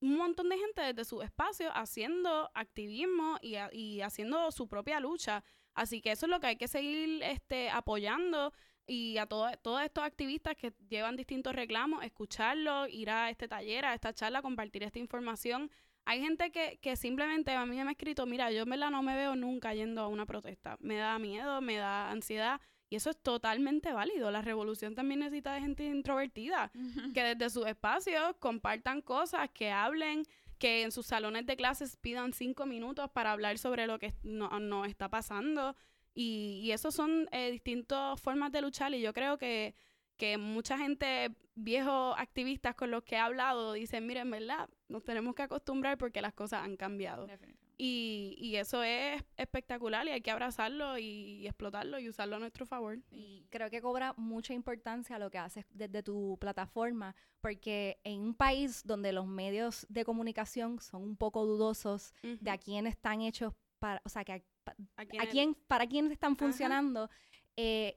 un 0.00 0.16
montón 0.16 0.48
de 0.48 0.58
gente 0.58 0.80
desde 0.82 1.04
su 1.04 1.22
espacio 1.22 1.70
haciendo 1.74 2.50
activismo 2.54 3.38
y, 3.42 3.56
y 3.72 4.00
haciendo 4.00 4.50
su 4.52 4.68
propia 4.68 5.00
lucha. 5.00 5.42
Así 5.74 6.00
que 6.00 6.12
eso 6.12 6.26
es 6.26 6.30
lo 6.30 6.40
que 6.40 6.48
hay 6.48 6.56
que 6.56 6.68
seguir 6.68 7.22
este, 7.22 7.70
apoyando 7.70 8.52
y 8.86 9.18
a 9.18 9.26
todo- 9.26 9.50
todos 9.62 9.82
estos 9.82 10.04
activistas 10.04 10.56
que 10.56 10.72
llevan 10.88 11.16
distintos 11.16 11.54
reclamos, 11.54 12.02
escucharlos, 12.04 12.88
ir 12.90 13.10
a 13.10 13.28
este 13.30 13.48
taller, 13.48 13.84
a 13.84 13.94
esta 13.94 14.12
charla, 14.14 14.40
compartir 14.42 14.82
esta 14.82 14.98
información. 14.98 15.70
Hay 16.06 16.20
gente 16.22 16.50
que, 16.50 16.78
que 16.80 16.96
simplemente 16.96 17.52
a 17.52 17.66
mí 17.66 17.76
me 17.76 17.82
ha 17.82 17.90
escrito, 17.90 18.24
mira, 18.24 18.50
yo 18.50 18.62
en 18.62 18.70
verdad 18.70 18.90
no 18.90 19.02
me 19.02 19.14
veo 19.14 19.36
nunca 19.36 19.74
yendo 19.74 20.00
a 20.00 20.08
una 20.08 20.24
protesta. 20.24 20.76
Me 20.80 20.96
da 20.96 21.18
miedo, 21.18 21.60
me 21.60 21.76
da 21.76 22.10
ansiedad. 22.10 22.60
Y 22.90 22.96
eso 22.96 23.10
es 23.10 23.18
totalmente 23.18 23.92
válido. 23.92 24.30
La 24.30 24.42
revolución 24.42 24.94
también 24.94 25.20
necesita 25.20 25.52
de 25.52 25.60
gente 25.60 25.84
introvertida 25.84 26.70
que 27.12 27.22
desde 27.22 27.50
sus 27.50 27.66
espacios 27.66 28.34
compartan 28.38 29.02
cosas, 29.02 29.50
que 29.52 29.70
hablen, 29.70 30.24
que 30.58 30.82
en 30.82 30.92
sus 30.92 31.06
salones 31.06 31.46
de 31.46 31.56
clases 31.56 31.96
pidan 31.96 32.32
cinco 32.32 32.66
minutos 32.66 33.10
para 33.10 33.32
hablar 33.32 33.58
sobre 33.58 33.86
lo 33.86 33.98
que 33.98 34.14
nos 34.22 34.60
no 34.60 34.84
está 34.84 35.08
pasando. 35.08 35.76
Y, 36.14 36.60
y 36.64 36.72
eso 36.72 36.90
son 36.90 37.28
eh, 37.30 37.50
distintas 37.50 38.20
formas 38.20 38.50
de 38.52 38.62
luchar 38.62 38.92
y 38.94 39.00
yo 39.00 39.12
creo 39.12 39.38
que, 39.38 39.74
que 40.16 40.36
mucha 40.36 40.76
gente, 40.76 41.30
viejos 41.54 42.14
activistas 42.18 42.74
con 42.74 42.90
los 42.90 43.04
que 43.04 43.14
he 43.14 43.18
hablado, 43.18 43.74
dicen, 43.74 44.06
miren, 44.06 44.30
¿verdad? 44.30 44.68
Nos 44.88 45.04
tenemos 45.04 45.34
que 45.34 45.42
acostumbrar 45.42 45.96
porque 45.96 46.20
las 46.20 46.34
cosas 46.34 46.64
han 46.64 46.76
cambiado. 46.76 47.26
Definitivamente. 47.26 47.67
Y, 47.80 48.34
y 48.38 48.56
eso 48.56 48.82
es 48.82 49.22
espectacular 49.36 50.04
y 50.08 50.10
hay 50.10 50.20
que 50.20 50.32
abrazarlo 50.32 50.98
y, 50.98 51.04
y 51.04 51.46
explotarlo 51.46 52.00
y 52.00 52.08
usarlo 52.08 52.34
a 52.36 52.38
nuestro 52.40 52.66
favor. 52.66 52.98
Y 53.12 53.46
creo 53.50 53.70
que 53.70 53.80
cobra 53.80 54.14
mucha 54.16 54.52
importancia 54.52 55.16
lo 55.18 55.30
que 55.30 55.38
haces 55.38 55.64
desde 55.70 56.02
tu 56.02 56.36
plataforma, 56.40 57.14
porque 57.40 58.00
en 58.02 58.20
un 58.20 58.34
país 58.34 58.82
donde 58.84 59.12
los 59.12 59.26
medios 59.28 59.86
de 59.88 60.04
comunicación 60.04 60.80
son 60.80 61.02
un 61.04 61.16
poco 61.16 61.46
dudosos 61.46 62.12
de 62.22 62.50
a 62.50 62.58
quién 62.58 62.88
están 62.88 63.20
hechos 63.22 63.54
para, 63.78 64.02
o 64.04 64.08
sea, 64.08 64.24
que 64.24 64.32
a, 64.32 64.40
pa- 64.64 64.74
¿A 64.96 65.02
a 65.02 65.06
quién- 65.06 65.26
quién, 65.30 65.54
para 65.68 65.86
quién 65.86 66.10
están 66.10 66.36
funcionando, 66.36 67.08
eh, 67.56 67.96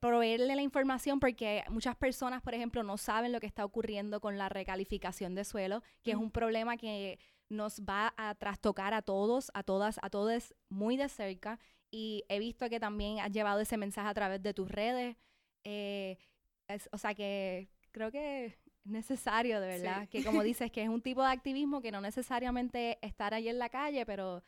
proveerle 0.00 0.56
la 0.56 0.62
información 0.62 1.20
porque 1.20 1.64
muchas 1.68 1.96
personas, 1.96 2.40
por 2.40 2.54
ejemplo, 2.54 2.82
no 2.82 2.96
saben 2.96 3.30
lo 3.30 3.40
que 3.40 3.46
está 3.46 3.62
ocurriendo 3.64 4.20
con 4.22 4.38
la 4.38 4.48
recalificación 4.48 5.34
de 5.34 5.44
suelo, 5.44 5.82
que 6.02 6.12
es 6.12 6.16
Ujú. 6.16 6.24
un 6.26 6.30
problema 6.30 6.78
que 6.78 7.18
nos 7.52 7.80
va 7.82 8.12
a 8.16 8.34
trastocar 8.34 8.94
a 8.94 9.02
todos, 9.02 9.50
a 9.54 9.62
todas, 9.62 9.98
a 10.02 10.10
todos 10.10 10.54
muy 10.68 10.96
de 10.96 11.08
cerca. 11.08 11.58
Y 11.90 12.24
he 12.28 12.38
visto 12.38 12.68
que 12.68 12.80
también 12.80 13.20
has 13.20 13.30
llevado 13.30 13.60
ese 13.60 13.76
mensaje 13.76 14.08
a 14.08 14.14
través 14.14 14.42
de 14.42 14.54
tus 14.54 14.70
redes. 14.70 15.16
eh, 15.64 16.18
es- 16.66 16.88
o 16.90 16.98
sea 16.98 17.14
que 17.14 17.68
creo 17.92 18.10
que 18.10 18.46
es 18.46 18.58
necesario, 18.84 19.60
de 19.60 19.76
Sí. 19.76 19.82
verdad, 19.82 20.08
que 20.08 20.24
como 20.24 20.42
dices, 20.42 20.72
que 20.72 20.82
es 20.82 20.88
un 20.88 21.00
tipo 21.02 21.22
de 21.22 21.28
activismo 21.30 21.80
que 21.80 21.92
no 21.92 22.00
necesariamente 22.00 22.98
estar 23.06 23.32
ahí 23.32 23.48
en 23.48 23.58
la 23.60 23.68
calle, 23.68 24.04
pero 24.04 24.42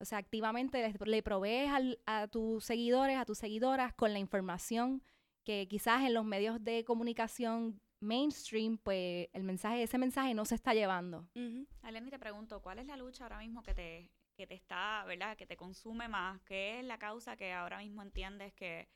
o 0.00 0.04
sea, 0.06 0.16
activamente 0.18 0.80
le, 0.80 0.94
le 1.06 1.22
provees 1.22 1.70
al- 1.70 1.98
a 2.06 2.26
tus 2.28 2.64
seguidores, 2.64 3.18
a 3.18 3.24
tus 3.26 3.36
seguidoras 3.38 3.92
con 3.94 4.12
la 4.14 4.18
información 4.18 5.02
que 5.44 5.66
quizás 5.68 6.02
en 6.04 6.14
los 6.14 6.24
medios 6.24 6.62
de 6.64 6.84
comunicación 6.84 7.80
mainstream, 8.06 8.78
pues 8.78 9.28
el 9.32 9.42
mensaje, 9.42 9.82
ese 9.82 9.98
mensaje 9.98 10.32
no 10.34 10.44
se 10.44 10.54
está 10.54 10.72
llevando. 10.74 11.28
Uh 11.34 11.66
te 12.10 12.18
pregunto, 12.18 12.62
¿cuál 12.62 12.78
es 12.78 12.86
la 12.86 12.96
lucha 12.96 13.24
ahora 13.24 13.38
mismo 13.38 13.62
que 13.62 13.74
te, 13.74 14.10
que 14.36 14.46
te 14.46 14.54
está, 14.54 15.04
¿verdad? 15.06 15.36
Que 15.36 15.46
te 15.46 15.56
consume 15.56 16.08
más. 16.08 16.40
¿Qué 16.42 16.78
es 16.78 16.84
la 16.84 16.98
causa 16.98 17.36
que 17.36 17.52
ahora 17.52 17.78
mismo 17.78 18.02
entiendes 18.02 18.52
que, 18.54 18.88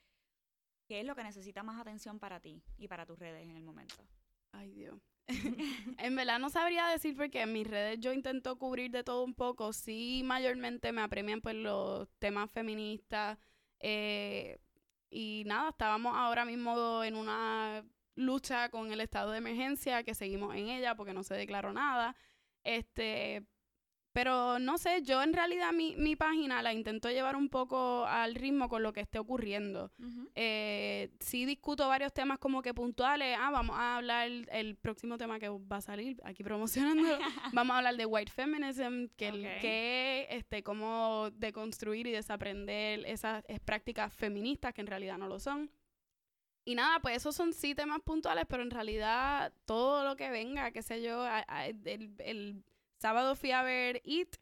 es 0.88 1.04
lo 1.04 1.14
que 1.14 1.22
necesita 1.22 1.62
más 1.62 1.80
atención 1.80 2.18
para 2.18 2.40
ti 2.40 2.62
y 2.76 2.88
para 2.88 3.06
tus 3.06 3.18
redes 3.18 3.48
en 3.48 3.56
el 3.56 3.62
momento? 3.62 3.94
Ay, 4.52 4.70
Dios. 4.72 5.00
en 5.98 6.16
verdad 6.16 6.38
no 6.40 6.50
sabría 6.50 6.88
decir 6.88 7.16
porque 7.16 7.42
en 7.42 7.52
mis 7.52 7.66
redes 7.66 8.00
yo 8.00 8.12
intento 8.12 8.58
cubrir 8.58 8.90
de 8.90 9.04
todo 9.04 9.22
un 9.24 9.34
poco. 9.34 9.72
Sí, 9.72 10.22
mayormente 10.24 10.92
me 10.92 11.02
apremian 11.02 11.40
pues 11.40 11.54
los 11.56 12.08
temas 12.18 12.50
feministas. 12.50 13.38
Eh, 13.78 14.58
y 15.10 15.44
nada, 15.46 15.70
estábamos 15.70 16.14
ahora 16.16 16.44
mismo 16.44 17.02
en 17.02 17.16
una 17.16 17.84
lucha 18.14 18.68
con 18.70 18.92
el 18.92 19.00
estado 19.00 19.32
de 19.32 19.38
emergencia, 19.38 20.02
que 20.02 20.14
seguimos 20.14 20.54
en 20.54 20.68
ella 20.68 20.94
porque 20.94 21.12
no 21.12 21.22
se 21.22 21.34
declaró 21.34 21.72
nada. 21.72 22.16
Este, 22.64 23.46
pero 24.12 24.58
no 24.58 24.76
sé, 24.76 25.02
yo 25.02 25.22
en 25.22 25.32
realidad 25.32 25.72
mi, 25.72 25.94
mi 25.94 26.16
página 26.16 26.62
la 26.62 26.72
intento 26.72 27.08
llevar 27.10 27.36
un 27.36 27.48
poco 27.48 28.04
al 28.06 28.34
ritmo 28.34 28.68
con 28.68 28.82
lo 28.82 28.92
que 28.92 29.00
esté 29.00 29.20
ocurriendo. 29.20 29.92
Eh, 30.34 31.10
sí 31.20 31.46
discuto 31.46 31.86
varios 31.86 32.12
temas 32.12 32.38
como 32.38 32.60
que 32.60 32.74
puntuales. 32.74 33.36
Ah, 33.38 33.50
vamos 33.52 33.76
a 33.78 33.98
hablar 33.98 34.28
el, 34.28 34.76
próximo 34.76 35.16
tema 35.16 35.38
que 35.38 35.48
va 35.48 35.76
a 35.76 35.80
salir 35.80 36.20
aquí 36.24 36.42
promocionando. 36.42 37.08
vamos 37.52 37.74
a 37.74 37.78
hablar 37.78 37.96
de 37.96 38.06
white 38.06 38.32
feminism, 38.32 39.06
que, 39.16 39.28
el, 39.28 39.42
que 39.60 40.26
este, 40.30 40.64
cómo 40.64 41.30
deconstruir 41.32 42.08
y 42.08 42.10
desaprender 42.10 43.06
esas 43.06 43.44
prácticas 43.64 44.12
feministas 44.12 44.74
que 44.74 44.80
en 44.80 44.88
realidad 44.88 45.18
no 45.18 45.28
lo 45.28 45.38
son. 45.38 45.70
Y 46.70 46.76
nada, 46.76 47.00
pues 47.00 47.16
esos 47.16 47.34
son 47.34 47.52
sí 47.52 47.74
temas 47.74 48.00
puntuales, 48.00 48.44
pero 48.48 48.62
en 48.62 48.70
realidad 48.70 49.52
todo 49.64 50.04
lo 50.04 50.14
que 50.14 50.30
venga, 50.30 50.70
qué 50.70 50.82
sé 50.82 51.02
yo, 51.02 51.26
el 51.66 52.64
sábado 52.96 53.34
fui 53.34 53.50
a 53.50 53.64
ver 53.64 54.00
It 54.04 54.36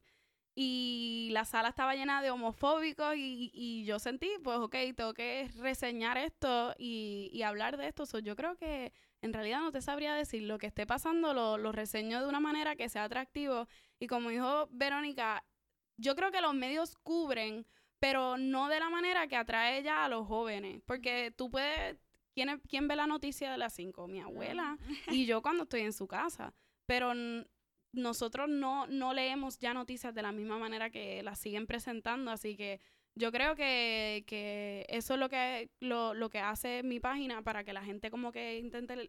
y 0.54 1.30
la 1.32 1.46
sala 1.46 1.70
estaba 1.70 1.94
llena 1.94 2.20
de 2.20 2.30
homofóbicos 2.30 3.14
y, 3.16 3.84
yo 3.86 3.98
sentí, 3.98 4.28
pues, 4.44 4.58
ok, 4.58 4.74
tengo 4.94 5.14
que 5.14 5.48
reseñar 5.56 6.18
esto 6.18 6.74
y, 6.76 7.40
hablar 7.42 7.78
de 7.78 7.88
esto. 7.88 8.18
yo 8.18 8.36
creo 8.36 8.56
que 8.56 8.92
en 9.22 9.32
realidad 9.32 9.60
no 9.60 9.72
te 9.72 9.80
sabría 9.80 10.14
decir 10.14 10.42
lo 10.42 10.58
que 10.58 10.66
esté 10.66 10.86
pasando, 10.86 11.32
lo, 11.32 11.56
lo 11.56 11.72
reseño 11.72 12.20
de 12.20 12.28
una 12.28 12.40
manera 12.40 12.76
que 12.76 12.90
sea 12.90 13.04
atractivo. 13.04 13.68
Y 13.98 14.06
como 14.06 14.28
dijo 14.28 14.68
Verónica, 14.70 15.44
yo 15.96 16.14
creo 16.14 16.30
que 16.30 16.42
los 16.42 16.54
medios 16.54 16.94
cubren, 16.98 17.64
pero 18.00 18.36
no 18.36 18.68
de 18.68 18.80
la 18.80 18.90
manera 18.90 19.28
que 19.28 19.36
atrae 19.36 19.82
ya 19.82 20.04
a 20.04 20.08
los 20.10 20.26
jóvenes. 20.26 20.82
Porque 20.84 21.32
tú 21.36 21.50
puedes, 21.50 21.98
¿quién, 22.38 22.60
quién 22.68 22.86
ve 22.86 22.94
la 22.94 23.08
noticia 23.08 23.50
de 23.50 23.58
las 23.58 23.72
5? 23.74 24.06
Mi 24.06 24.20
abuela 24.20 24.78
y 25.10 25.26
yo 25.26 25.42
cuando 25.42 25.64
estoy 25.64 25.80
en 25.80 25.92
su 25.92 26.06
casa. 26.06 26.54
Pero 26.86 27.12
nosotros 27.92 28.48
no, 28.48 28.86
no 28.86 29.12
leemos 29.12 29.58
ya 29.58 29.74
noticias 29.74 30.14
de 30.14 30.22
la 30.22 30.30
misma 30.30 30.58
manera 30.58 30.88
que 30.90 31.22
las 31.22 31.40
siguen 31.40 31.66
presentando, 31.66 32.30
así 32.30 32.56
que 32.56 32.80
yo 33.16 33.32
creo 33.32 33.56
que, 33.56 34.24
que 34.28 34.86
eso 34.88 35.14
es 35.14 35.20
lo 35.20 35.28
que, 35.28 35.70
lo, 35.80 36.14
lo, 36.14 36.30
que 36.30 36.38
hace 36.38 36.84
mi 36.84 37.00
página 37.00 37.42
para 37.42 37.64
que 37.64 37.72
la 37.72 37.82
gente 37.82 38.10
como 38.10 38.30
que 38.30 38.58
intente 38.58 39.08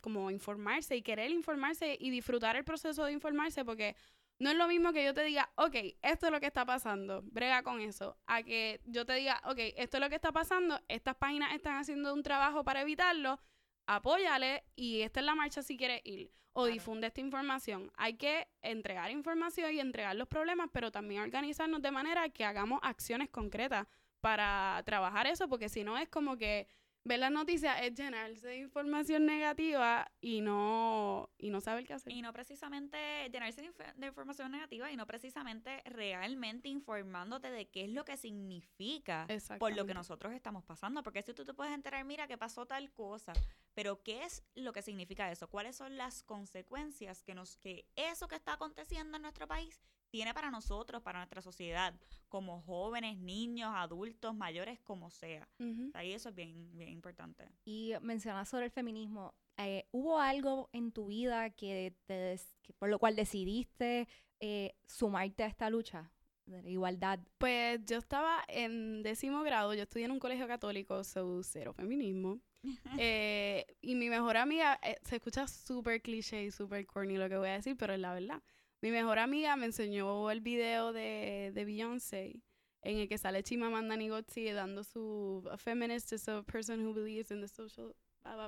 como 0.00 0.30
informarse 0.30 0.96
y 0.96 1.02
querer 1.02 1.30
informarse 1.30 1.96
y 2.00 2.10
disfrutar 2.10 2.56
el 2.56 2.64
proceso 2.64 3.04
de 3.04 3.12
informarse 3.12 3.64
porque 3.64 3.94
no 4.38 4.50
es 4.50 4.56
lo 4.56 4.68
mismo 4.68 4.92
que 4.92 5.04
yo 5.04 5.14
te 5.14 5.24
diga, 5.24 5.50
ok, 5.56 5.74
esto 6.02 6.26
es 6.26 6.32
lo 6.32 6.40
que 6.40 6.46
está 6.46 6.64
pasando, 6.64 7.22
brega 7.24 7.62
con 7.62 7.80
eso, 7.80 8.16
a 8.26 8.42
que 8.42 8.80
yo 8.84 9.04
te 9.04 9.14
diga, 9.14 9.40
ok, 9.44 9.58
esto 9.76 9.96
es 9.96 10.00
lo 10.00 10.08
que 10.08 10.14
está 10.14 10.32
pasando, 10.32 10.80
estas 10.88 11.16
páginas 11.16 11.54
están 11.54 11.76
haciendo 11.76 12.14
un 12.14 12.22
trabajo 12.22 12.64
para 12.64 12.82
evitarlo, 12.82 13.40
apóyale 13.86 14.64
y 14.76 15.00
esta 15.00 15.20
es 15.20 15.26
la 15.26 15.34
marcha 15.34 15.62
si 15.62 15.76
quieres 15.76 16.02
ir 16.04 16.30
o 16.52 16.66
difunde 16.66 17.06
esta 17.06 17.20
información. 17.20 17.92
Hay 17.96 18.14
que 18.14 18.48
entregar 18.62 19.10
información 19.10 19.72
y 19.72 19.80
entregar 19.80 20.16
los 20.16 20.28
problemas, 20.28 20.68
pero 20.72 20.90
también 20.90 21.22
organizarnos 21.22 21.80
de 21.82 21.90
manera 21.90 22.28
que 22.30 22.44
hagamos 22.44 22.80
acciones 22.82 23.28
concretas 23.28 23.86
para 24.20 24.82
trabajar 24.84 25.26
eso, 25.26 25.48
porque 25.48 25.68
si 25.68 25.84
no 25.84 25.96
es 25.96 26.08
como 26.08 26.36
que 26.36 26.66
ver 27.08 27.18
las 27.18 27.32
noticias 27.32 27.76
es 27.82 27.94
llenarse 27.94 28.46
de 28.46 28.58
información 28.58 29.24
negativa 29.26 30.10
y 30.20 30.42
no, 30.42 31.30
y 31.38 31.50
no 31.50 31.60
saber 31.60 31.86
qué 31.86 31.94
hacer. 31.94 32.12
Y 32.12 32.22
no 32.22 32.32
precisamente 32.32 33.28
llenarse 33.32 33.62
de, 33.96 34.06
información 34.06 34.52
negativa 34.52 34.92
y 34.92 34.96
no 34.96 35.06
precisamente 35.06 35.82
realmente 35.86 36.68
informándote 36.68 37.50
de 37.50 37.68
qué 37.68 37.84
es 37.84 37.90
lo 37.90 38.04
que 38.04 38.16
significa 38.16 39.26
por 39.58 39.74
lo 39.74 39.86
que 39.86 39.94
nosotros 39.94 40.34
estamos 40.34 40.64
pasando. 40.64 41.02
Porque 41.02 41.22
si 41.22 41.32
tú 41.32 41.44
te 41.44 41.54
puedes 41.54 41.72
enterar, 41.72 42.04
mira 42.04 42.28
que 42.28 42.36
pasó 42.36 42.66
tal 42.66 42.92
cosa, 42.92 43.32
pero 43.74 44.02
¿qué 44.02 44.24
es 44.24 44.44
lo 44.54 44.72
que 44.72 44.82
significa 44.82 45.32
eso? 45.32 45.48
¿Cuáles 45.48 45.76
son 45.76 45.96
las 45.96 46.22
consecuencias 46.22 47.22
que, 47.22 47.34
nos, 47.34 47.56
que 47.56 47.86
eso 47.96 48.28
que 48.28 48.36
está 48.36 48.52
aconteciendo 48.52 49.16
en 49.16 49.22
nuestro 49.22 49.48
país 49.48 49.80
tiene 50.10 50.34
para 50.34 50.50
nosotros, 50.50 51.02
para 51.02 51.18
nuestra 51.18 51.42
sociedad, 51.42 51.94
como 52.28 52.62
jóvenes, 52.62 53.18
niños, 53.18 53.72
adultos, 53.74 54.34
mayores, 54.34 54.80
como 54.80 55.10
sea. 55.10 55.48
Ahí 55.94 56.12
eso 56.12 56.30
es 56.30 56.34
bien, 56.34 56.70
bien 56.76 56.90
importante. 56.90 57.50
Y 57.64 57.92
mencionas 58.00 58.48
sobre 58.48 58.66
el 58.66 58.70
feminismo. 58.70 59.34
Eh, 59.58 59.86
¿Hubo 59.90 60.20
algo 60.20 60.70
en 60.72 60.92
tu 60.92 61.06
vida 61.06 61.50
que, 61.50 61.96
te 62.06 62.38
por 62.78 62.88
lo 62.88 62.98
cual 62.98 63.16
decidiste 63.16 64.08
eh, 64.40 64.76
sumarte 64.86 65.42
a 65.42 65.46
esta 65.46 65.68
lucha 65.68 66.12
de 66.46 66.62
la 66.62 66.70
igualdad? 66.70 67.18
Pues 67.38 67.84
yo 67.84 67.98
estaba 67.98 68.44
en 68.46 69.02
décimo 69.02 69.42
grado, 69.42 69.74
yo 69.74 69.82
estudié 69.82 70.04
en 70.04 70.12
un 70.12 70.20
colegio 70.20 70.46
católico, 70.46 71.02
so 71.04 71.42
cero 71.42 71.72
feminismo. 71.72 72.40
Eh, 73.00 73.66
y 73.80 73.94
mi 73.94 74.10
mejor 74.10 74.36
amiga, 74.36 74.80
se 75.04 75.16
escucha 75.16 75.46
súper 75.46 76.02
cliché 76.02 76.42
y 76.42 76.50
súper 76.50 76.86
corny 76.86 77.16
lo 77.16 77.28
que 77.28 77.36
voy 77.36 77.50
a 77.50 77.52
decir, 77.52 77.76
pero 77.76 77.94
es 77.94 78.00
la 78.00 78.12
verdad. 78.12 78.42
Mi 78.80 78.90
mejor 78.90 79.18
amiga 79.18 79.56
me 79.56 79.66
enseñó 79.66 80.30
el 80.30 80.40
video 80.40 80.92
de, 80.92 81.50
de 81.54 81.64
Beyoncé 81.64 82.40
en 82.82 82.98
el 82.98 83.08
que 83.08 83.18
sale 83.18 83.42
Chimamanda 83.42 83.96
Ngozi 83.96 84.52
dando 84.52 84.84
su 84.84 85.42
a 85.50 85.56
feminist 85.56 86.12
is 86.12 86.28
a 86.28 86.42
person 86.44 86.86
who 86.86 86.94
believes 86.94 87.30
in 87.30 87.40
the 87.40 87.48
social 87.48 87.94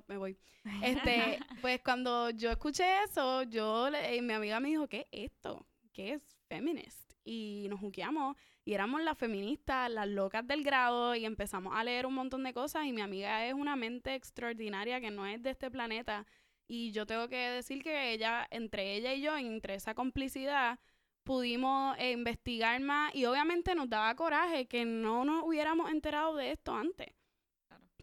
me 0.08 0.16
voy. 0.16 0.36
Este, 0.82 1.38
pues 1.60 1.80
cuando 1.82 2.30
yo 2.30 2.50
escuché 2.50 2.84
eso, 3.04 3.42
yo 3.44 3.88
eh, 3.88 4.20
mi 4.22 4.34
amiga 4.34 4.60
me 4.60 4.68
dijo, 4.68 4.88
"¿Qué 4.88 5.08
es 5.10 5.30
esto? 5.30 5.66
¿Qué 5.92 6.14
es 6.14 6.22
feminist?" 6.48 7.12
Y 7.24 7.66
nos 7.68 7.80
juqueamos 7.80 8.36
y 8.64 8.74
éramos 8.74 9.02
las 9.02 9.16
feministas, 9.16 9.90
las 9.90 10.08
locas 10.08 10.46
del 10.46 10.64
grado 10.64 11.14
y 11.14 11.24
empezamos 11.24 11.74
a 11.76 11.84
leer 11.84 12.06
un 12.06 12.14
montón 12.14 12.42
de 12.44 12.52
cosas 12.52 12.86
y 12.86 12.92
mi 12.92 13.00
amiga 13.00 13.46
es 13.46 13.54
una 13.54 13.76
mente 13.76 14.14
extraordinaria 14.14 15.00
que 15.00 15.10
no 15.10 15.26
es 15.26 15.42
de 15.42 15.50
este 15.50 15.70
planeta 15.70 16.26
y 16.70 16.92
yo 16.92 17.04
tengo 17.04 17.28
que 17.28 17.37
decir 17.37 17.83
que 17.83 18.12
ella, 18.12 18.46
entre 18.48 18.94
ella 18.94 19.12
y 19.12 19.20
yo, 19.20 19.37
entre 19.37 19.74
esa 19.74 19.92
complicidad, 19.92 20.78
pudimos 21.24 21.98
eh, 21.98 22.12
investigar 22.12 22.80
más 22.80 23.12
y 23.12 23.24
obviamente 23.24 23.74
nos 23.74 23.90
daba 23.90 24.14
coraje 24.14 24.68
que 24.68 24.85
no 24.85 25.24
nos 25.24 25.42
hubiéramos 25.44 25.90
enterado 25.90 26.37
de 26.37 26.52
esto 26.52 26.72
antes. 26.72 27.09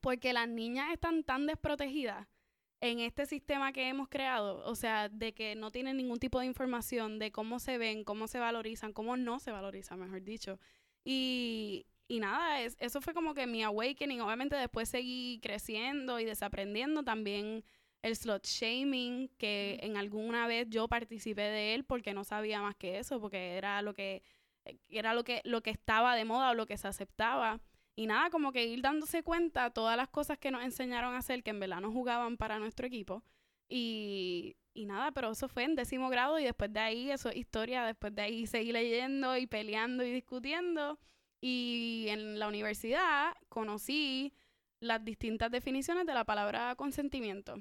Porque 0.01 0.33
las 0.33 0.49
niñas 0.49 0.91
están 0.91 1.23
tan 1.23 1.45
desprotegidas 1.47 2.27
en 2.81 2.99
este 2.99 3.25
sistema 3.25 3.71
que 3.71 3.87
hemos 3.87 4.09
creado, 4.09 4.61
o 4.65 4.75
sea, 4.75 5.07
de 5.07 5.33
que 5.33 5.55
no 5.55 5.71
tienen 5.71 5.95
ningún 5.95 6.19
tipo 6.19 6.41
de 6.41 6.45
información 6.45 7.19
de 7.19 7.31
cómo 7.31 7.59
se 7.59 7.77
ven, 7.77 8.03
cómo 8.03 8.27
se 8.27 8.39
valorizan, 8.39 8.91
cómo 8.91 9.15
no 9.15 9.39
se 9.39 9.53
valorizan, 9.53 9.97
mejor 10.01 10.23
dicho. 10.23 10.59
Y, 11.05 11.85
y 12.09 12.19
nada, 12.19 12.59
es, 12.61 12.75
eso 12.81 12.99
fue 12.99 13.13
como 13.13 13.33
que 13.33 13.47
mi 13.47 13.63
awakening. 13.63 14.19
Obviamente 14.19 14.57
después 14.57 14.89
seguí 14.89 15.39
creciendo 15.41 16.19
y 16.19 16.25
desaprendiendo 16.25 17.03
también 17.03 17.63
el 18.01 18.15
slot 18.15 18.45
shaming, 18.45 19.29
que 19.37 19.79
en 19.81 19.97
alguna 19.97 20.47
vez 20.47 20.67
yo 20.69 20.87
participé 20.87 21.41
de 21.41 21.75
él 21.75 21.83
porque 21.83 22.13
no 22.13 22.23
sabía 22.23 22.61
más 22.61 22.75
que 22.75 22.99
eso, 22.99 23.19
porque 23.19 23.57
era 23.57 23.81
lo 23.81 23.93
que 23.93 24.23
eh, 24.65 24.77
era 24.89 25.13
lo 25.13 25.23
que 25.23 25.41
lo 25.45 25.61
que 25.61 25.71
estaba 25.71 26.15
de 26.15 26.25
moda 26.25 26.51
o 26.51 26.53
lo 26.53 26.67
que 26.67 26.77
se 26.77 26.87
aceptaba. 26.87 27.59
Y 27.95 28.05
nada, 28.07 28.29
como 28.29 28.51
que 28.51 28.65
ir 28.65 28.81
dándose 28.81 29.23
cuenta 29.23 29.71
todas 29.71 29.97
las 29.97 30.09
cosas 30.09 30.37
que 30.37 30.51
nos 30.51 30.63
enseñaron 30.63 31.15
a 31.15 31.19
hacer 31.19 31.43
que 31.43 31.49
en 31.51 31.59
verdad 31.59 31.81
no 31.81 31.91
jugaban 31.91 32.37
para 32.37 32.59
nuestro 32.59 32.85
equipo. 32.87 33.23
Y, 33.69 34.55
y 34.73 34.85
nada, 34.85 35.11
pero 35.11 35.31
eso 35.31 35.47
fue 35.47 35.63
en 35.63 35.75
décimo 35.75 36.09
grado 36.09 36.39
y 36.39 36.43
después 36.43 36.71
de 36.71 36.79
ahí, 36.79 37.11
eso 37.11 37.29
es 37.29 37.37
historia, 37.37 37.85
después 37.85 38.13
de 38.15 38.21
ahí 38.21 38.45
seguí 38.47 38.71
leyendo 38.71 39.35
y 39.37 39.47
peleando 39.47 40.03
y 40.05 40.11
discutiendo. 40.11 40.99
Y 41.41 42.05
en 42.09 42.39
la 42.39 42.47
universidad 42.47 43.35
conocí 43.49 44.33
las 44.79 45.03
distintas 45.03 45.51
definiciones 45.51 46.05
de 46.05 46.13
la 46.13 46.25
palabra 46.25 46.75
consentimiento. 46.75 47.55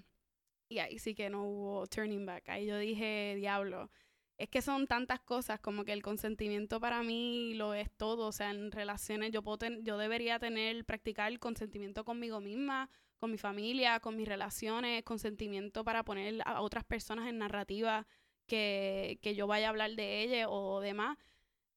Y 0.69 0.79
ahí 0.79 0.99
sí 0.99 1.15
que 1.15 1.31
no 1.31 1.45
hubo 1.45 1.87
turning 1.87 2.27
back. 2.27 2.49
Ahí 2.49 2.67
yo 2.67 2.79
dije, 2.79 3.35
diablo, 3.37 3.91
es 4.39 4.49
que 4.49 4.63
son 4.63 4.87
tantas 4.87 5.21
cosas 5.21 5.61
como 5.61 5.85
que 5.85 5.93
el 5.93 6.03
consentimiento 6.03 6.81
para 6.81 7.03
mí 7.03 7.55
lo 7.55 7.75
es 7.75 7.91
todo. 7.97 8.27
O 8.27 8.33
sea, 8.33 8.51
en 8.51 8.71
relaciones 8.73 9.33
yo, 9.33 9.43
puedo 9.43 9.59
yo 9.83 9.99
debería 9.99 10.39
tener, 10.39 10.85
practicar 10.85 11.31
el 11.33 11.39
consentimiento 11.39 12.05
conmigo 12.05 12.41
misma, 12.41 12.91
con 13.19 13.31
mi 13.31 13.39
familia, 13.39 14.01
con 14.01 14.17
mis 14.17 14.29
relaciones, 14.29 15.03
consentimiento 15.05 15.85
para 15.85 16.05
poner 16.05 16.43
a 16.45 16.61
otras 16.61 16.85
personas 16.85 17.29
en 17.29 17.39
narrativa 17.39 18.07
que, 18.47 19.19
que 19.23 19.35
yo 19.35 19.47
vaya 19.47 19.69
a 19.69 19.71
hablar 19.71 19.93
de 19.93 20.23
ellas 20.23 20.49
o 20.51 20.81
demás. 20.81 21.17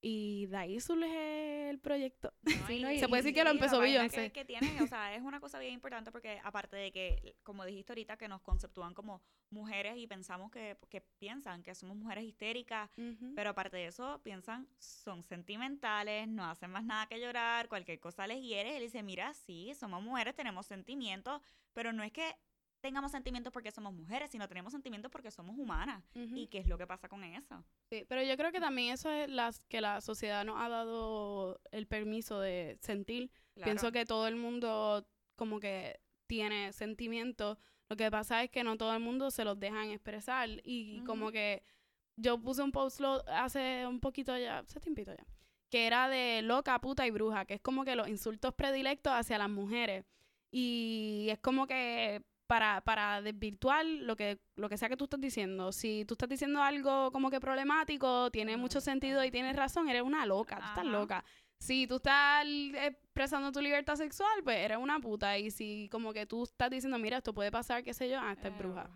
Y 0.02 0.46
de 0.46 0.56
ahí 0.56 0.80
surge 0.80 1.68
el 1.68 1.78
proyecto. 1.78 2.32
Sí, 2.66 2.98
Se 2.98 3.08
puede 3.08 3.22
decir 3.22 3.34
que 3.34 3.44
lo 3.44 3.50
empezó 3.50 3.80
Beyoncé. 3.80 4.30
Que, 4.30 4.32
que 4.32 4.44
tiene, 4.44 4.80
o 4.82 4.86
sea, 4.86 5.14
es 5.14 5.22
una 5.22 5.40
cosa 5.40 5.58
bien 5.58 5.74
importante 5.74 6.12
porque 6.12 6.40
aparte 6.44 6.76
de 6.76 6.92
que, 6.92 7.36
como 7.42 7.64
dijiste 7.64 7.92
ahorita, 7.92 8.16
que 8.16 8.28
nos 8.28 8.40
conceptúan 8.42 8.94
como 8.94 9.22
mujeres 9.50 9.96
y 9.96 10.06
pensamos 10.06 10.50
que, 10.50 10.76
que 10.88 11.00
piensan 11.18 11.62
que 11.62 11.74
somos 11.74 11.96
mujeres 11.96 12.24
histéricas, 12.24 12.88
pero 13.34 13.50
aparte 13.50 13.76
de 13.76 13.86
eso, 13.86 14.20
piensan, 14.22 14.68
son 14.78 15.22
sentimentales, 15.22 16.28
no 16.28 16.44
hacen 16.44 16.70
más 16.70 16.84
nada 16.84 17.06
que 17.06 17.20
llorar, 17.20 17.68
cualquier 17.68 17.98
cosa 17.98 18.26
les 18.26 18.40
hiere. 18.42 18.76
Él 18.76 18.82
dice, 18.82 19.02
mira, 19.02 19.34
sí, 19.34 19.72
somos 19.74 20.02
mujeres, 20.02 20.34
tenemos 20.36 20.66
sentimientos, 20.66 21.42
pero 21.72 21.92
no 21.92 22.02
es 22.02 22.12
que 22.12 22.36
tengamos 22.80 23.12
sentimientos 23.12 23.52
porque 23.52 23.70
somos 23.70 23.92
mujeres, 23.92 24.30
sino 24.30 24.48
tenemos 24.48 24.72
sentimientos 24.72 25.10
porque 25.10 25.30
somos 25.30 25.56
humanas. 25.58 26.02
¿Y 26.14 26.46
qué 26.48 26.58
es 26.58 26.66
lo 26.66 26.78
que 26.78 26.86
pasa 26.86 27.08
con 27.08 27.22
eso? 27.24 27.64
Sí, 27.90 28.04
pero 28.08 28.22
yo 28.22 28.36
creo 28.36 28.52
que 28.52 28.60
también 28.60 28.92
eso 28.92 29.10
es 29.10 29.28
las 29.28 29.60
que 29.60 29.80
la 29.80 30.00
sociedad 30.00 30.44
nos 30.44 30.60
ha 30.60 30.68
dado 30.68 31.60
el 31.70 31.86
permiso 31.86 32.40
de 32.40 32.78
sentir. 32.80 33.30
Pienso 33.62 33.92
que 33.92 34.04
todo 34.04 34.26
el 34.26 34.36
mundo 34.36 35.06
como 35.36 35.60
que 35.60 36.00
tiene 36.26 36.72
sentimientos. 36.72 37.58
Lo 37.88 37.96
que 37.96 38.10
pasa 38.10 38.42
es 38.42 38.50
que 38.50 38.62
no 38.64 38.76
todo 38.76 38.94
el 38.94 39.00
mundo 39.00 39.30
se 39.30 39.44
los 39.44 39.58
dejan 39.58 39.90
expresar. 39.90 40.48
Y 40.64 41.02
como 41.04 41.30
que 41.30 41.62
yo 42.16 42.38
puse 42.40 42.62
un 42.62 42.72
post 42.72 43.00
hace 43.28 43.86
un 43.86 44.00
poquito 44.00 44.36
ya, 44.36 44.60
hace 44.60 44.80
tiempito 44.80 45.12
ya, 45.12 45.26
que 45.70 45.86
era 45.86 46.08
de 46.08 46.42
loca, 46.42 46.80
puta 46.80 47.06
y 47.06 47.10
bruja, 47.10 47.44
que 47.44 47.54
es 47.54 47.60
como 47.60 47.84
que 47.84 47.96
los 47.96 48.08
insultos 48.08 48.54
predilectos 48.54 49.12
hacia 49.12 49.38
las 49.38 49.50
mujeres. 49.50 50.04
Y 50.52 51.28
es 51.30 51.38
como 51.38 51.66
que 51.66 52.22
para, 52.50 52.80
para 52.80 53.22
desvirtuar 53.22 53.86
lo 53.86 54.16
que, 54.16 54.40
lo 54.56 54.68
que 54.68 54.76
sea 54.76 54.88
que 54.88 54.96
tú 54.96 55.04
estás 55.04 55.20
diciendo. 55.20 55.70
Si 55.70 56.04
tú 56.04 56.14
estás 56.14 56.28
diciendo 56.28 56.60
algo 56.60 57.12
como 57.12 57.30
que 57.30 57.38
problemático, 57.38 58.28
tiene 58.32 58.56
mucho 58.56 58.80
sentido 58.80 59.22
y 59.22 59.30
tienes 59.30 59.54
razón, 59.54 59.88
eres 59.88 60.02
una 60.02 60.26
loca, 60.26 60.56
tú 60.56 60.64
estás 60.66 60.84
loca. 60.84 61.24
Si 61.60 61.86
tú 61.86 61.96
estás 61.96 62.44
expresando 62.74 63.52
tu 63.52 63.60
libertad 63.60 63.94
sexual, 63.94 64.42
pues 64.42 64.56
eres 64.56 64.78
una 64.78 64.98
puta. 64.98 65.38
Y 65.38 65.52
si 65.52 65.88
como 65.92 66.12
que 66.12 66.26
tú 66.26 66.42
estás 66.42 66.70
diciendo, 66.70 66.98
mira, 66.98 67.18
esto 67.18 67.32
puede 67.32 67.52
pasar, 67.52 67.84
qué 67.84 67.94
sé 67.94 68.10
yo, 68.10 68.18
ah, 68.20 68.32
esta 68.32 68.48
es 68.48 68.58
bruja. 68.58 68.90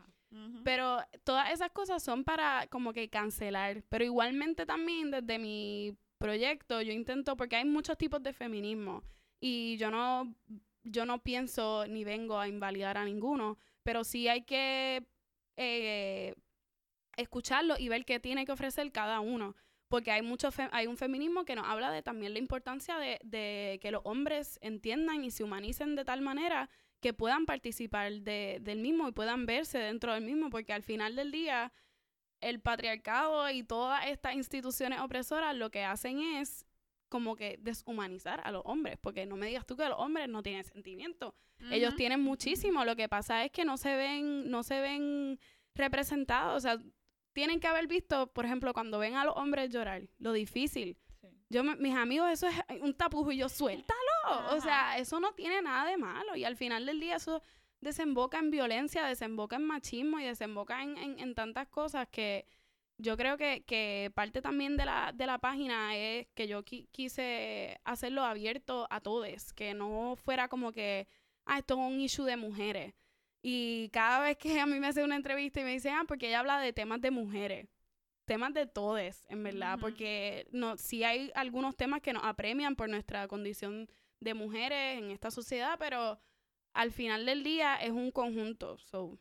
Pero 0.64 0.98
todas 1.22 1.52
esas 1.52 1.70
cosas 1.70 2.02
son 2.02 2.24
para 2.24 2.66
como 2.66 2.92
que 2.92 3.08
cancelar. 3.08 3.84
Pero 3.88 4.04
igualmente 4.04 4.66
también 4.66 5.12
desde 5.12 5.38
mi 5.38 5.96
proyecto 6.18 6.82
yo 6.82 6.92
intento, 6.92 7.36
porque 7.36 7.54
hay 7.54 7.64
muchos 7.64 7.96
tipos 7.96 8.20
de 8.20 8.32
feminismo. 8.32 9.04
Y 9.38 9.76
yo 9.76 9.92
no 9.92 10.34
yo 10.84 11.06
no 11.06 11.22
pienso 11.22 11.86
ni 11.88 12.04
vengo 12.04 12.38
a 12.38 12.48
invalidar 12.48 12.96
a 12.96 13.04
ninguno, 13.04 13.58
pero 13.82 14.04
sí 14.04 14.28
hay 14.28 14.42
que 14.42 15.06
eh, 15.56 16.34
escucharlo 17.16 17.76
y 17.78 17.88
ver 17.88 18.04
qué 18.04 18.20
tiene 18.20 18.44
que 18.44 18.52
ofrecer 18.52 18.92
cada 18.92 19.20
uno. 19.20 19.56
Porque 19.88 20.10
hay 20.10 20.22
mucho 20.22 20.48
hay 20.72 20.86
un 20.86 20.96
feminismo 20.96 21.44
que 21.44 21.54
nos 21.54 21.66
habla 21.66 21.90
de 21.90 22.02
también 22.02 22.32
la 22.32 22.38
importancia 22.38 22.96
de, 22.98 23.78
que 23.80 23.90
los 23.90 24.02
hombres 24.04 24.58
entiendan 24.62 25.24
y 25.24 25.30
se 25.30 25.44
humanicen 25.44 25.94
de 25.94 26.04
tal 26.04 26.20
manera 26.20 26.68
que 27.00 27.12
puedan 27.12 27.44
participar 27.44 28.12
de, 28.12 28.58
del 28.62 28.80
mismo 28.80 29.08
y 29.08 29.12
puedan 29.12 29.46
verse 29.46 29.78
dentro 29.78 30.14
del 30.14 30.24
mismo, 30.24 30.50
porque 30.50 30.72
al 30.72 30.82
final 30.82 31.16
del 31.16 31.30
día 31.30 31.72
el 32.40 32.60
patriarcado 32.60 33.48
y 33.50 33.62
todas 33.62 34.06
estas 34.06 34.34
instituciones 34.34 35.00
opresoras 35.00 35.54
lo 35.54 35.70
que 35.70 35.84
hacen 35.84 36.20
es 36.20 36.66
como 37.08 37.36
que 37.36 37.58
deshumanizar 37.60 38.40
a 38.44 38.50
los 38.50 38.62
hombres, 38.64 38.98
porque 39.00 39.26
no 39.26 39.36
me 39.36 39.46
digas 39.46 39.66
tú 39.66 39.76
que 39.76 39.88
los 39.88 39.98
hombres 39.98 40.28
no 40.28 40.42
tienen 40.42 40.64
sentimientos. 40.64 41.34
Ellos 41.70 41.94
tienen 41.96 42.20
muchísimo, 42.20 42.84
lo 42.84 42.96
que 42.96 43.08
pasa 43.08 43.44
es 43.44 43.50
que 43.50 43.64
no 43.64 43.76
se 43.76 43.94
ven, 43.96 44.50
no 44.50 44.62
se 44.62 44.80
ven 44.80 45.38
representados, 45.74 46.56
o 46.56 46.60
sea, 46.60 46.78
tienen 47.32 47.60
que 47.60 47.66
haber 47.66 47.86
visto, 47.86 48.26
por 48.28 48.44
ejemplo, 48.44 48.72
cuando 48.74 48.98
ven 48.98 49.14
a 49.14 49.24
los 49.24 49.36
hombres 49.36 49.70
llorar, 49.70 50.02
lo 50.18 50.32
difícil. 50.32 50.98
Yo, 51.48 51.62
mis 51.62 51.94
amigos, 51.94 52.30
eso 52.30 52.48
es 52.48 52.80
un 52.80 52.94
tapujo 52.94 53.32
y 53.32 53.38
yo, 53.38 53.48
suéltalo. 53.48 54.00
O 54.52 54.60
sea, 54.60 54.96
eso 54.96 55.20
no 55.20 55.34
tiene 55.34 55.60
nada 55.60 55.90
de 55.90 55.98
malo. 55.98 56.34
Y 56.34 56.44
al 56.44 56.56
final 56.56 56.86
del 56.86 56.98
día 56.98 57.16
eso 57.16 57.42
desemboca 57.80 58.38
en 58.38 58.50
violencia, 58.50 59.04
desemboca 59.04 59.56
en 59.56 59.64
machismo 59.64 60.18
y 60.18 60.24
desemboca 60.24 60.82
en, 60.82 60.96
en 60.96 61.34
tantas 61.34 61.68
cosas 61.68 62.08
que, 62.08 62.46
yo 62.98 63.16
creo 63.16 63.36
que, 63.36 63.64
que, 63.64 64.12
parte 64.14 64.40
también 64.42 64.76
de 64.76 64.84
la, 64.84 65.12
de 65.12 65.26
la 65.26 65.38
página 65.38 65.96
es 65.96 66.28
que 66.34 66.46
yo 66.46 66.64
quise 66.64 67.80
hacerlo 67.84 68.22
abierto 68.22 68.86
a 68.90 69.00
todos, 69.00 69.52
que 69.52 69.74
no 69.74 70.16
fuera 70.16 70.48
como 70.48 70.72
que, 70.72 71.08
ah, 71.44 71.58
esto 71.58 71.74
es 71.74 71.80
un 71.80 72.00
issue 72.00 72.24
de 72.24 72.36
mujeres. 72.36 72.94
Y 73.42 73.90
cada 73.90 74.20
vez 74.20 74.38
que 74.38 74.58
a 74.60 74.66
mí 74.66 74.80
me 74.80 74.86
hace 74.86 75.04
una 75.04 75.16
entrevista 75.16 75.60
y 75.60 75.64
me 75.64 75.72
dicen, 75.72 75.94
ah, 75.94 76.04
porque 76.06 76.28
ella 76.28 76.40
habla 76.40 76.60
de 76.60 76.72
temas 76.72 77.00
de 77.00 77.10
mujeres, 77.10 77.68
temas 78.24 78.54
de 78.54 78.66
todos, 78.66 79.26
en 79.28 79.42
verdad, 79.42 79.78
porque 79.80 80.46
no, 80.50 80.76
sí 80.76 81.04
hay 81.04 81.30
algunos 81.34 81.76
temas 81.76 82.00
que 82.00 82.12
nos 82.12 82.24
apremian 82.24 82.76
por 82.76 82.88
nuestra 82.88 83.28
condición 83.28 83.88
de 84.20 84.34
mujeres 84.34 84.98
en 84.98 85.10
esta 85.10 85.30
sociedad, 85.30 85.76
pero 85.78 86.18
al 86.72 86.90
final 86.90 87.26
del 87.26 87.42
día 87.42 87.76
es 87.76 87.90
un 87.90 88.10
conjunto. 88.10 88.78
So, 88.78 89.18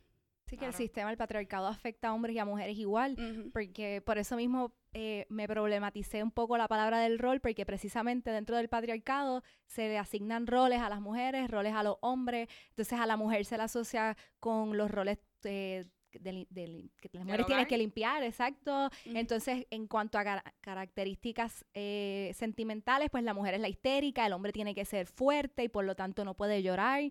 Sí, 0.54 0.58
que 0.58 0.66
el 0.66 0.74
sistema, 0.74 1.12
el 1.12 1.18
patriarcado 1.18 1.68
afecta 1.68 2.10
a 2.10 2.14
hombres 2.14 2.36
y 2.36 2.40
a 2.40 2.46
mujeres 2.46 2.78
igual, 2.78 3.16
porque 3.54 4.02
por 4.02 4.18
eso 4.18 4.36
mismo 4.36 4.74
eh, 4.94 5.26
me 5.30 5.48
problematicé 5.48 6.22
un 6.24 6.32
poco 6.32 6.58
la 6.58 6.68
palabra 6.68 7.00
del 7.00 7.18
rol, 7.20 7.40
porque 7.40 7.66
precisamente 7.66 8.32
dentro 8.32 8.58
del 8.58 8.70
patriarcado 8.70 9.44
se 9.66 9.88
le 9.88 9.98
asignan 9.98 10.48
roles 10.48 10.80
a 10.82 10.90
las 10.90 11.02
mujeres, 11.02 11.50
roles 11.50 11.74
a 11.74 11.84
los 11.84 11.98
hombres, 12.02 12.48
entonces 12.70 13.00
a 13.00 13.06
la 13.06 13.18
mujer 13.18 13.46
se 13.46 13.58
le 13.58 13.64
asocia 13.64 14.16
con 14.40 14.78
los 14.78 14.92
roles 14.92 15.18
eh, 15.44 15.86
de, 16.20 16.90
que 17.02 17.10
las 17.14 17.26
mujeres 17.26 17.46
tienen 17.46 17.66
que 17.66 17.78
limpiar, 17.78 18.24
exacto. 18.24 18.90
Entonces, 19.06 19.66
en 19.70 19.88
cuanto 19.88 20.18
a 20.18 20.44
características 20.62 21.66
eh, 21.74 22.32
sentimentales, 22.36 23.10
pues 23.10 23.24
la 23.24 23.34
mujer 23.34 23.56
es 23.56 23.62
la 23.62 23.70
histérica, 23.70 24.26
el 24.26 24.34
hombre 24.34 24.52
tiene 24.52 24.76
que 24.76 24.86
ser 24.86 25.08
fuerte 25.08 25.64
y 25.64 25.70
por 25.70 25.86
lo 25.86 25.96
tanto 25.96 26.24
no 26.26 26.36
puede 26.36 26.62
llorar. 26.62 27.02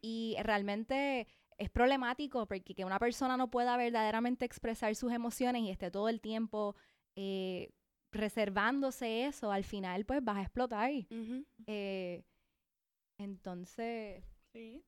Y 0.00 0.36
realmente 0.42 1.26
es 1.58 1.70
problemático 1.70 2.46
porque 2.46 2.74
que 2.74 2.84
una 2.84 2.98
persona 2.98 3.36
no 3.36 3.50
pueda 3.50 3.76
verdaderamente 3.76 4.44
expresar 4.44 4.94
sus 4.94 5.12
emociones 5.12 5.62
y 5.62 5.70
esté 5.70 5.90
todo 5.90 6.08
el 6.08 6.20
tiempo 6.20 6.76
eh, 7.16 7.70
reservándose 8.12 9.26
eso, 9.26 9.50
al 9.50 9.64
final 9.64 10.04
pues 10.04 10.24
vas 10.24 10.38
a 10.38 10.42
explotar. 10.42 10.90
Eh, 11.66 12.22
entonces, 13.18 14.24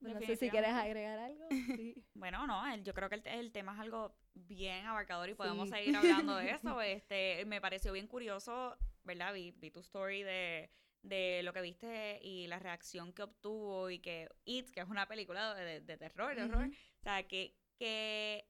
no 0.00 0.20
sé 0.20 0.36
si 0.36 0.50
quieres 0.50 0.70
agregar 0.70 1.18
algo. 1.18 1.46
bueno, 2.14 2.46
no, 2.46 2.76
yo 2.78 2.94
creo 2.94 3.08
que 3.08 3.20
el, 3.24 3.52
tema 3.52 3.74
es 3.74 3.80
algo 3.80 4.16
bien 4.34 4.86
abarcador 4.86 5.28
y 5.28 5.34
podemos 5.34 5.68
seguir 5.68 5.96
hablando 5.96 6.36
de 6.36 6.50
eso. 6.50 6.80
Este, 6.82 7.44
me 7.46 7.60
pareció 7.60 7.92
bien 7.92 8.06
curioso, 8.06 8.76
¿verdad? 9.04 9.34
Vi, 9.34 9.52
vi 9.52 9.70
tu 9.70 9.80
story 9.80 10.22
de 10.22 10.70
de 11.02 11.42
lo 11.42 11.52
que 11.52 11.60
viste 11.60 12.18
y 12.22 12.46
la 12.46 12.58
reacción 12.58 13.12
que 13.12 13.22
obtuvo 13.22 13.90
y 13.90 14.00
que 14.00 14.28
It, 14.44 14.70
que 14.70 14.80
es 14.80 14.88
una 14.88 15.06
película 15.06 15.54
de, 15.54 15.80
terror, 15.96 16.36
o 16.38 17.02
sea, 17.02 17.22
que, 17.26 17.54
que 17.78 18.48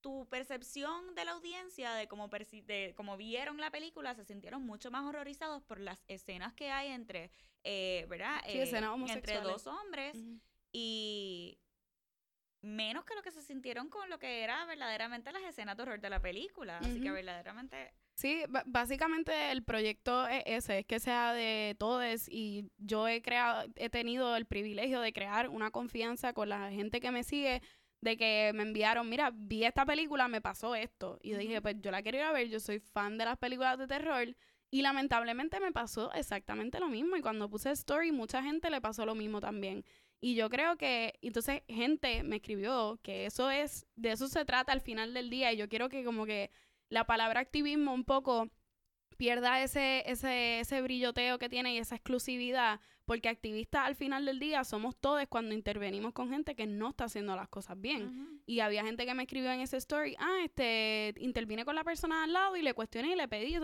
tu 0.00 0.28
percepción 0.28 1.16
de 1.16 1.24
la 1.24 1.32
audiencia, 1.32 1.92
de 1.94 2.06
cómo, 2.06 2.28
de 2.28 2.94
cómo 2.96 3.16
vieron 3.16 3.58
la 3.58 3.72
película, 3.72 4.14
se 4.14 4.24
sintieron 4.24 4.64
mucho 4.64 4.90
más 4.92 5.04
horrorizados 5.04 5.64
por 5.64 5.80
las 5.80 5.98
escenas 6.06 6.54
que 6.54 6.70
hay 6.70 6.92
entre, 6.92 7.32
eh, 7.64 8.06
¿verdad? 8.08 8.40
Sí, 8.46 8.58
eh, 8.58 8.70
entre 9.08 9.40
dos 9.40 9.66
hombres 9.66 10.16
y 10.70 11.58
menos 12.60 13.04
que 13.04 13.14
lo 13.14 13.22
que 13.22 13.32
se 13.32 13.42
sintieron 13.42 13.88
con 13.88 14.08
lo 14.08 14.18
que 14.18 14.42
era 14.44 14.64
verdaderamente 14.66 15.32
las 15.32 15.42
escenas 15.42 15.76
de 15.76 15.82
horror 15.82 16.00
de 16.00 16.10
la 16.10 16.20
película. 16.20 16.78
Así 16.78 17.00
que 17.00 17.10
verdaderamente 17.10 17.92
Sí, 18.16 18.44
básicamente 18.64 19.52
el 19.52 19.62
proyecto 19.62 20.26
es 20.26 20.42
ese, 20.46 20.78
es 20.78 20.86
que 20.86 21.00
sea 21.00 21.34
de 21.34 21.76
todos 21.78 22.26
y 22.30 22.70
yo 22.78 23.06
he 23.08 23.20
creado, 23.20 23.68
he 23.76 23.90
tenido 23.90 24.36
el 24.36 24.46
privilegio 24.46 25.02
de 25.02 25.12
crear 25.12 25.50
una 25.50 25.70
confianza 25.70 26.32
con 26.32 26.48
la 26.48 26.70
gente 26.70 27.00
que 27.00 27.10
me 27.10 27.24
sigue, 27.24 27.60
de 28.00 28.16
que 28.16 28.52
me 28.54 28.62
enviaron, 28.62 29.06
mira, 29.10 29.32
vi 29.34 29.64
esta 29.64 29.84
película, 29.84 30.28
me 30.28 30.40
pasó 30.40 30.74
esto. 30.74 31.18
Y 31.22 31.32
yo 31.32 31.38
dije, 31.38 31.60
pues 31.60 31.76
yo 31.82 31.90
la 31.90 32.00
quiero 32.00 32.16
ir 32.16 32.24
a 32.24 32.32
ver, 32.32 32.48
yo 32.48 32.58
soy 32.58 32.80
fan 32.80 33.18
de 33.18 33.26
las 33.26 33.36
películas 33.36 33.76
de 33.78 33.86
terror. 33.86 34.34
Y 34.70 34.80
lamentablemente 34.80 35.60
me 35.60 35.72
pasó 35.72 36.10
exactamente 36.14 36.80
lo 36.80 36.88
mismo. 36.88 37.16
Y 37.16 37.20
cuando 37.20 37.50
puse 37.50 37.70
story, 37.72 38.12
mucha 38.12 38.42
gente 38.42 38.70
le 38.70 38.80
pasó 38.80 39.04
lo 39.04 39.14
mismo 39.14 39.42
también. 39.42 39.84
Y 40.20 40.36
yo 40.36 40.48
creo 40.48 40.78
que, 40.78 41.18
entonces, 41.20 41.62
gente 41.68 42.22
me 42.22 42.36
escribió 42.36 42.98
que 43.02 43.26
eso 43.26 43.50
es, 43.50 43.86
de 43.94 44.12
eso 44.12 44.26
se 44.28 44.46
trata 44.46 44.72
al 44.72 44.80
final 44.80 45.12
del 45.12 45.28
día. 45.28 45.52
Y 45.52 45.58
yo 45.58 45.68
quiero 45.68 45.90
que 45.90 46.02
como 46.02 46.24
que 46.24 46.50
la 46.88 47.04
palabra 47.04 47.40
activismo 47.40 47.92
un 47.92 48.04
poco 48.04 48.50
pierda 49.16 49.62
ese, 49.62 50.02
ese, 50.10 50.60
ese 50.60 50.82
brilloteo 50.82 51.38
que 51.38 51.48
tiene 51.48 51.74
y 51.74 51.78
esa 51.78 51.96
exclusividad, 51.96 52.80
porque 53.06 53.28
activistas 53.28 53.86
al 53.86 53.94
final 53.94 54.26
del 54.26 54.40
día 54.40 54.64
somos 54.64 54.96
todos 54.96 55.24
cuando 55.28 55.54
intervenimos 55.54 56.12
con 56.12 56.28
gente 56.28 56.56
que 56.56 56.66
no 56.66 56.90
está 56.90 57.04
haciendo 57.04 57.36
las 57.36 57.48
cosas 57.48 57.80
bien. 57.80 58.42
Y 58.46 58.60
había 58.60 58.84
gente 58.84 59.06
que 59.06 59.14
me 59.14 59.22
escribió 59.22 59.52
en 59.52 59.60
ese 59.60 59.76
story, 59.76 60.16
ah, 60.18 60.40
este, 60.44 61.14
intervine 61.18 61.64
con 61.64 61.76
la 61.76 61.84
persona 61.84 62.24
al 62.24 62.32
lado 62.32 62.56
y 62.56 62.62
le 62.62 62.74
cuestioné 62.74 63.12
y 63.12 63.16
le 63.16 63.28
pedí, 63.28 63.56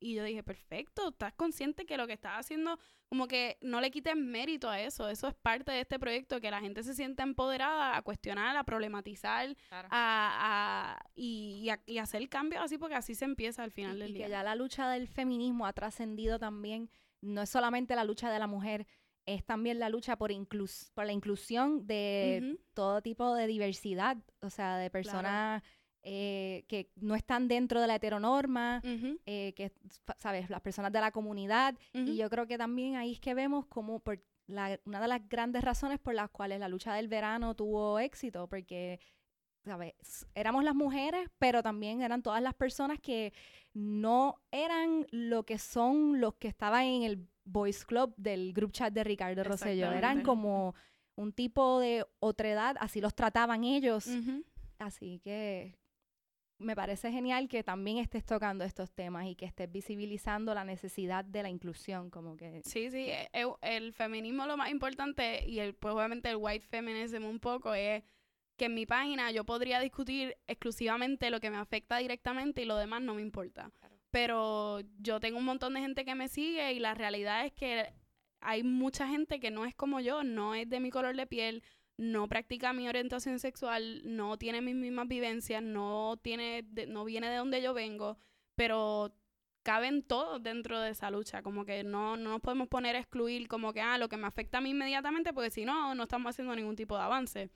y 0.00 0.14
yo 0.14 0.22
dije, 0.22 0.42
perfecto, 0.42 1.08
estás 1.08 1.32
consciente 1.32 1.86
que 1.86 1.96
lo 1.96 2.06
que 2.06 2.12
estás 2.12 2.38
haciendo, 2.38 2.78
como 3.08 3.26
que 3.26 3.56
no 3.62 3.80
le 3.80 3.90
quites 3.90 4.16
mérito 4.16 4.68
a 4.68 4.78
eso, 4.78 5.08
eso 5.08 5.28
es 5.28 5.34
parte 5.34 5.72
de 5.72 5.80
este 5.80 5.98
proyecto, 5.98 6.40
que 6.42 6.50
la 6.50 6.60
gente 6.60 6.82
se 6.82 6.92
sienta 6.92 7.22
empoderada 7.22 7.96
a 7.96 8.02
cuestionar, 8.02 8.54
a 8.54 8.64
problematizar, 8.64 9.56
a, 9.70 11.02
y, 11.14 11.70
y, 11.86 11.98
hacer 11.98 12.28
cambios 12.28 12.62
así, 12.62 12.76
porque 12.76 12.96
así 12.96 13.14
se 13.14 13.24
empieza 13.24 13.62
al 13.62 13.70
final 13.70 13.98
del 13.98 14.12
día. 14.12 14.26
Y 14.26 14.28
que 14.28 14.30
ya 14.30 14.42
la 14.42 14.54
lucha 14.54 14.90
del 14.90 15.08
feminismo 15.08 15.66
ha 15.66 15.72
trascendido 15.72 16.38
también 16.38 16.90
no 17.24 17.42
es 17.42 17.50
solamente 17.50 17.96
la 17.96 18.04
lucha 18.04 18.30
de 18.30 18.38
la 18.38 18.46
mujer, 18.46 18.86
es 19.26 19.44
también 19.44 19.78
la 19.78 19.88
lucha 19.88 20.16
por, 20.16 20.30
inclus 20.30 20.90
por 20.94 21.06
la 21.06 21.12
inclusión 21.12 21.86
de 21.86 22.58
todo 22.74 23.00
tipo 23.00 23.34
de 23.34 23.46
diversidad, 23.46 24.18
o 24.40 24.50
sea, 24.50 24.76
de 24.76 24.90
personas 24.90 25.62
eh, 26.02 26.64
que 26.68 26.90
no 26.96 27.14
están 27.14 27.48
dentro 27.48 27.80
de 27.80 27.86
la 27.86 27.94
heteronorma, 27.94 28.82
eh, 29.24 29.54
que, 29.54 29.72
sabes, 30.18 30.50
las 30.50 30.60
personas 30.60 30.92
de 30.92 31.00
la 31.00 31.10
comunidad. 31.10 31.74
Y 31.94 32.16
yo 32.16 32.28
creo 32.28 32.46
que 32.46 32.58
también 32.58 32.96
ahí 32.96 33.12
es 33.12 33.20
que 33.20 33.32
vemos 33.32 33.66
como 33.66 34.00
por 34.00 34.22
una 34.46 35.00
de 35.00 35.08
las 35.08 35.26
grandes 35.28 35.64
razones 35.64 35.98
por 35.98 36.14
las 36.14 36.28
cuales 36.28 36.60
la 36.60 36.68
lucha 36.68 36.92
del 36.92 37.08
verano 37.08 37.54
tuvo 37.54 37.98
éxito, 37.98 38.46
porque 38.46 39.00
¿sabes? 39.64 39.94
Éramos 40.34 40.64
las 40.64 40.74
mujeres, 40.74 41.28
pero 41.38 41.62
también 41.62 42.02
eran 42.02 42.22
todas 42.22 42.42
las 42.42 42.54
personas 42.54 42.98
que 43.00 43.32
no 43.72 44.36
eran 44.50 45.06
lo 45.10 45.44
que 45.44 45.58
son 45.58 46.20
los 46.20 46.34
que 46.34 46.48
estaban 46.48 46.84
en 46.84 47.02
el 47.02 47.28
Boys 47.44 47.84
Club 47.84 48.14
del 48.16 48.52
group 48.52 48.72
chat 48.72 48.92
de 48.92 49.04
Ricardo 49.04 49.42
Rosselló. 49.42 49.92
Eran 49.92 50.22
como 50.22 50.74
un 51.16 51.32
tipo 51.32 51.80
de 51.80 52.06
otra 52.20 52.50
edad, 52.50 52.76
así 52.78 53.00
los 53.00 53.14
trataban 53.14 53.64
ellos. 53.64 54.08
Así 54.78 55.20
que 55.20 55.78
me 56.58 56.76
parece 56.76 57.10
genial 57.10 57.48
que 57.48 57.62
también 57.62 57.98
estés 57.98 58.24
tocando 58.24 58.64
estos 58.64 58.92
temas 58.92 59.26
y 59.26 59.34
que 59.34 59.44
estés 59.44 59.70
visibilizando 59.70 60.54
la 60.54 60.64
necesidad 60.64 61.24
de 61.24 61.42
la 61.42 61.50
inclusión, 61.50 62.10
como 62.10 62.36
que... 62.36 62.62
Sí, 62.64 62.90
sí, 62.90 63.10
el, 63.32 63.48
el 63.60 63.92
feminismo 63.92 64.46
lo 64.46 64.56
más 64.56 64.70
importante 64.70 65.44
y 65.46 65.58
el, 65.58 65.74
pues 65.74 65.94
obviamente 65.94 66.30
el 66.30 66.36
white 66.36 66.64
feminism 66.66 67.24
un 67.24 67.40
poco 67.40 67.74
es 67.74 68.02
que 68.56 68.66
en 68.66 68.74
mi 68.74 68.86
página 68.86 69.30
yo 69.30 69.44
podría 69.44 69.80
discutir 69.80 70.36
exclusivamente 70.46 71.30
lo 71.30 71.40
que 71.40 71.50
me 71.50 71.56
afecta 71.56 71.98
directamente 71.98 72.62
y 72.62 72.64
lo 72.66 72.76
demás 72.76 73.02
no 73.02 73.14
me 73.14 73.22
importa. 73.22 73.70
Pero 74.10 74.80
yo 74.98 75.18
tengo 75.18 75.38
un 75.38 75.44
montón 75.44 75.74
de 75.74 75.80
gente 75.80 76.04
que 76.04 76.14
me 76.14 76.28
sigue 76.28 76.72
y 76.72 76.78
la 76.78 76.94
realidad 76.94 77.44
es 77.44 77.52
que 77.52 77.92
hay 78.40 78.62
mucha 78.62 79.08
gente 79.08 79.40
que 79.40 79.50
no 79.50 79.64
es 79.64 79.74
como 79.74 80.00
yo, 80.00 80.22
no 80.22 80.54
es 80.54 80.68
de 80.68 80.78
mi 80.78 80.90
color 80.90 81.16
de 81.16 81.26
piel, 81.26 81.62
no 81.96 82.28
practica 82.28 82.72
mi 82.72 82.88
orientación 82.88 83.38
sexual, 83.38 84.02
no 84.04 84.36
tiene 84.36 84.60
mis 84.60 84.74
mismas 84.74 85.08
vivencias, 85.08 85.62
no 85.62 86.18
tiene 86.22 86.64
no 86.88 87.04
viene 87.04 87.28
de 87.28 87.36
donde 87.36 87.62
yo 87.62 87.74
vengo, 87.74 88.18
pero 88.54 89.14
caben 89.62 90.02
todos 90.02 90.42
dentro 90.42 90.80
de 90.80 90.90
esa 90.90 91.10
lucha, 91.10 91.42
como 91.42 91.64
que 91.64 91.82
no, 91.82 92.16
no 92.16 92.30
nos 92.30 92.40
podemos 92.40 92.68
poner 92.68 92.96
a 92.96 93.00
excluir 93.00 93.48
como 93.48 93.72
que 93.72 93.80
ah, 93.80 93.98
lo 93.98 94.08
que 94.08 94.16
me 94.16 94.26
afecta 94.26 94.58
a 94.58 94.60
mí 94.60 94.70
inmediatamente, 94.70 95.32
porque 95.32 95.50
si 95.50 95.64
no, 95.64 95.94
no 95.94 96.02
estamos 96.04 96.30
haciendo 96.30 96.54
ningún 96.54 96.76
tipo 96.76 96.96
de 96.96 97.02
avance. 97.02 97.50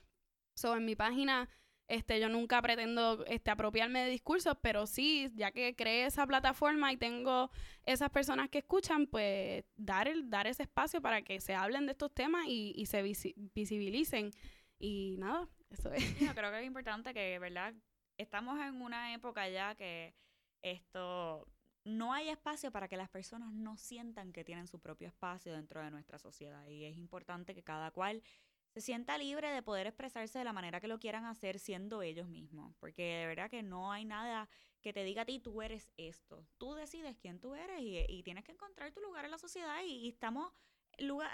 So, 0.59 0.75
en 0.75 0.83
mi 0.83 0.93
página, 0.93 1.47
este, 1.87 2.19
yo 2.19 2.27
nunca 2.27 2.61
pretendo 2.61 3.25
este, 3.27 3.49
apropiarme 3.49 4.03
de 4.03 4.09
discursos, 4.09 4.57
pero 4.61 4.85
sí, 4.87 5.31
ya 5.35 5.51
que 5.51 5.73
creé 5.73 6.05
esa 6.05 6.27
plataforma 6.27 6.91
y 6.91 6.97
tengo 6.97 7.49
esas 7.85 8.09
personas 8.09 8.49
que 8.49 8.57
escuchan, 8.57 9.07
pues 9.07 9.63
dar, 9.77 10.09
el, 10.09 10.29
dar 10.29 10.47
ese 10.47 10.63
espacio 10.63 11.01
para 11.01 11.21
que 11.21 11.39
se 11.39 11.55
hablen 11.55 11.85
de 11.85 11.93
estos 11.93 12.13
temas 12.13 12.43
y, 12.45 12.85
se 12.87 13.01
visibilicen. 13.01 14.31
Y 14.77 15.15
nada, 15.17 15.47
eso 15.69 15.93
es. 15.93 16.19
Yo 16.19 16.35
creo 16.35 16.51
que 16.51 16.59
es 16.59 16.65
importante 16.65 17.13
que, 17.13 17.39
¿verdad? 17.39 17.73
Estamos 18.17 18.59
en 18.59 18.81
una 18.81 19.13
época 19.13 19.47
ya 19.47 19.75
que 19.75 20.13
esto 20.61 21.47
no 21.85 22.11
hay 22.11 22.27
espacio 22.27 22.69
para 22.69 22.89
que 22.89 22.97
las 22.97 23.09
personas 23.09 23.53
no 23.53 23.77
sientan 23.77 24.33
que 24.33 24.43
tienen 24.43 24.67
su 24.67 24.79
propio 24.79 25.07
espacio 25.07 25.53
dentro 25.53 25.81
de 25.81 25.89
nuestra 25.89 26.19
sociedad 26.19 26.67
y 26.67 26.83
es 26.83 26.97
importante 26.97 27.55
que 27.55 27.63
cada 27.63 27.91
cual 27.91 28.21
se 28.69 28.81
sienta 28.81 29.17
libre 29.17 29.49
de 29.49 29.61
poder 29.61 29.87
expresarse 29.87 30.39
de 30.39 30.45
la 30.45 30.53
manera 30.53 30.79
que 30.79 30.87
lo 30.87 30.99
quieran 30.99 31.25
hacer 31.25 31.59
siendo 31.59 32.01
ellos 32.01 32.27
mismos, 32.27 32.75
porque 32.79 33.03
de 33.03 33.27
verdad 33.27 33.49
que 33.49 33.63
no 33.63 33.91
hay 33.91 34.05
nada 34.05 34.49
que 34.81 34.93
te 34.93 35.03
diga 35.03 35.23
a 35.23 35.25
ti, 35.25 35.39
tú 35.39 35.61
eres 35.61 35.91
esto, 35.97 36.45
tú 36.57 36.73
decides 36.75 37.17
quién 37.17 37.39
tú 37.39 37.55
eres 37.55 37.79
y, 37.81 38.23
tienes 38.23 38.43
que 38.43 38.51
encontrar 38.51 38.91
tu 38.91 39.01
lugar 39.01 39.25
en 39.25 39.31
la 39.31 39.37
sociedad 39.37 39.81
y, 39.85 40.07
estamos 40.07 40.53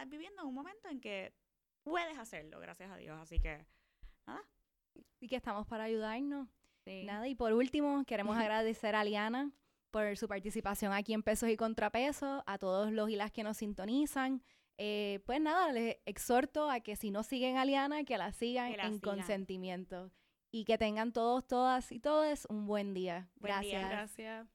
viviendo 0.08 0.42
en 0.42 0.48
un 0.48 0.54
momento 0.54 0.88
en 0.90 1.00
que 1.00 1.34
puedes 1.84 2.18
hacerlo, 2.18 2.60
gracias 2.60 2.92
a 2.92 2.98
Dios, 2.98 3.18
así 3.20 3.40
que 3.40 3.66
nada. 4.26 4.42
Y 5.20 5.28
que 5.28 5.36
estamos 5.36 5.68
para 5.68 5.84
ayudarnos. 5.84 6.48
Nada, 6.86 7.28
y 7.28 7.36
por 7.36 7.52
último, 7.54 8.04
queremos 8.06 8.38
agradecer 8.38 8.96
a 8.96 9.04
Liana 9.04 9.52
por 9.92 10.18
su 10.18 10.28
participación 10.28 10.94
aquí 10.94 11.14
en 11.14 11.24
Pesos 11.24 11.50
y 11.50 11.58
Contrapesos, 11.58 12.44
a 12.46 12.58
todos 12.58 12.92
los 12.92 13.10
y 13.10 13.16
las 13.16 13.32
que 13.32 13.44
nos 13.44 13.58
sintonizan. 13.58 14.44
Eh, 14.78 15.22
pues 15.26 15.40
nada, 15.40 15.72
les 15.72 15.98
exhorto 16.06 16.70
a 16.70 16.80
que 16.82 16.96
si 16.96 17.12
no 17.12 17.24
siguen 17.24 17.58
a 17.58 17.66
Liana, 17.66 18.04
que 18.04 18.18
la 18.18 18.32
sigan 18.32 18.78
en 18.80 19.00
consentimiento. 19.00 20.12
Y 20.52 20.64
que 20.64 20.78
tengan 20.78 21.12
todos, 21.12 21.46
todas 21.46 21.92
y 21.92 22.00
todos 22.00 22.46
un 22.50 22.66
buen 22.66 22.94
día. 22.94 23.30
Gracias. 23.38 23.90
Gracias. 23.90 24.48